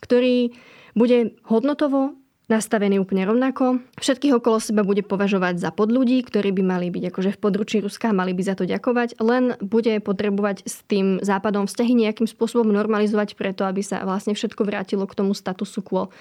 ktorý 0.00 0.56
bude 0.96 1.36
hodnotovo 1.44 2.16
nastavený 2.48 3.00
úplne 3.00 3.24
rovnako. 3.24 3.80
Všetkých 3.96 4.36
okolo 4.36 4.60
seba 4.60 4.84
bude 4.84 5.00
považovať 5.00 5.56
za 5.56 5.70
podľudí, 5.72 6.20
ktorí 6.28 6.52
by 6.52 6.62
mali 6.62 6.86
byť 6.92 7.08
akože 7.08 7.30
v 7.32 7.40
područí 7.40 7.76
Ruska, 7.80 8.12
mali 8.12 8.36
by 8.36 8.42
za 8.44 8.54
to 8.56 8.68
ďakovať, 8.68 9.16
len 9.24 9.56
bude 9.64 9.96
potrebovať 10.04 10.68
s 10.68 10.84
tým 10.84 11.24
západom 11.24 11.64
vzťahy 11.64 12.04
nejakým 12.04 12.28
spôsobom 12.28 12.68
normalizovať 12.68 13.36
preto, 13.40 13.64
aby 13.64 13.80
sa 13.80 14.04
vlastne 14.04 14.36
všetko 14.36 14.60
vrátilo 14.68 15.08
k 15.08 15.16
tomu 15.16 15.32
statusu 15.32 15.80
quo. 15.80 16.12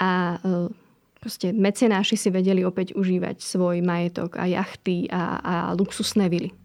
A 0.00 0.40
e, 0.40 0.72
proste 1.20 1.52
mecenáši 1.52 2.16
si 2.16 2.28
vedeli 2.32 2.64
opäť 2.64 2.96
užívať 2.96 3.44
svoj 3.44 3.84
majetok 3.84 4.40
a 4.40 4.48
jachty 4.48 5.12
a, 5.12 5.40
a 5.40 5.54
luxusné 5.76 6.32
vily. 6.32 6.56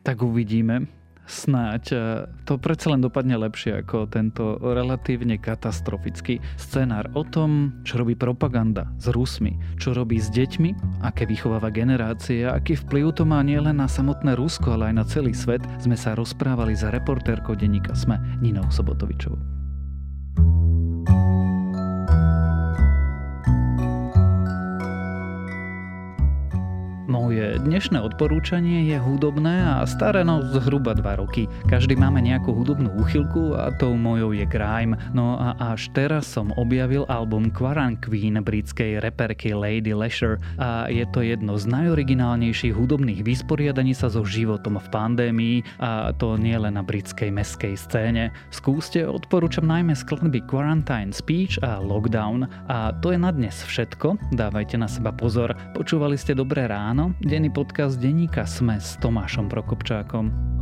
Tak 0.00 0.24
uvidíme 0.24 1.01
snáď 1.26 1.84
e, 1.92 1.96
to 2.44 2.58
predsa 2.58 2.92
len 2.92 3.00
dopadne 3.00 3.38
lepšie 3.38 3.82
ako 3.82 4.10
tento 4.10 4.58
relatívne 4.60 5.38
katastrofický 5.38 6.42
scenár 6.58 7.08
o 7.14 7.22
tom, 7.22 7.80
čo 7.86 8.02
robí 8.02 8.18
propaganda 8.18 8.90
s 8.98 9.08
Rusmi, 9.10 9.56
čo 9.78 9.94
robí 9.94 10.18
s 10.18 10.28
deťmi, 10.30 11.02
aké 11.06 11.24
vychováva 11.24 11.72
generácie, 11.72 12.44
aký 12.46 12.76
vplyv 12.76 13.14
to 13.16 13.24
má 13.24 13.40
nielen 13.40 13.78
na 13.78 13.88
samotné 13.88 14.34
Rusko, 14.34 14.74
ale 14.74 14.92
aj 14.92 14.94
na 14.94 15.04
celý 15.06 15.32
svet, 15.32 15.62
sme 15.78 15.94
sa 15.94 16.18
rozprávali 16.18 16.74
za 16.74 16.90
reportérkou 16.90 17.54
denníka 17.54 17.94
Sme 17.94 18.18
Ninou 18.42 18.66
Sobotovičovou. 18.68 19.61
Moje 27.32 27.64
dnešné 27.64 27.96
odporúčanie 27.96 28.92
je 28.92 29.00
hudobné 29.00 29.64
a 29.64 29.88
staré 29.88 30.20
no 30.20 30.44
zhruba 30.52 30.92
2 30.92 31.16
roky. 31.16 31.48
Každý 31.64 31.96
máme 31.96 32.20
nejakú 32.20 32.52
hudobnú 32.52 32.92
úchylku 32.92 33.56
a 33.56 33.72
tou 33.80 33.96
mojou 33.96 34.36
je 34.36 34.44
grime. 34.44 35.00
No 35.16 35.40
a 35.40 35.56
až 35.56 35.88
teraz 35.96 36.28
som 36.28 36.52
objavil 36.60 37.08
album 37.08 37.48
Quaran 37.48 37.96
Queen 38.04 38.36
britskej 38.36 39.00
reperky 39.00 39.56
Lady 39.56 39.96
Lesher 39.96 40.44
a 40.60 40.92
je 40.92 41.08
to 41.08 41.24
jedno 41.24 41.56
z 41.56 41.72
najoriginálnejších 41.72 42.76
hudobných 42.76 43.24
vysporiadaní 43.24 43.96
sa 43.96 44.12
so 44.12 44.28
životom 44.28 44.76
v 44.76 44.88
pandémii 44.92 45.56
a 45.80 46.12
to 46.12 46.36
nie 46.36 46.60
len 46.60 46.76
na 46.76 46.84
britskej 46.84 47.32
meskej 47.32 47.80
scéne. 47.80 48.28
Skúste, 48.52 49.08
odporúčam 49.08 49.64
najmä 49.64 49.96
skladby 49.96 50.44
Quarantine 50.44 51.16
Speech 51.16 51.64
a 51.64 51.80
Lockdown 51.80 52.44
a 52.68 52.92
to 53.00 53.16
je 53.16 53.16
na 53.16 53.32
dnes 53.32 53.56
všetko. 53.64 54.20
Dávajte 54.36 54.76
na 54.76 54.84
seba 54.84 55.16
pozor. 55.16 55.56
Počúvali 55.72 56.20
ste 56.20 56.36
Dobré 56.36 56.68
ráno, 56.68 57.16
denný 57.22 57.54
podcast 57.54 58.02
denníka 58.02 58.42
Sme 58.42 58.82
s 58.82 58.98
Tomášom 58.98 59.46
Prokopčákom. 59.46 60.61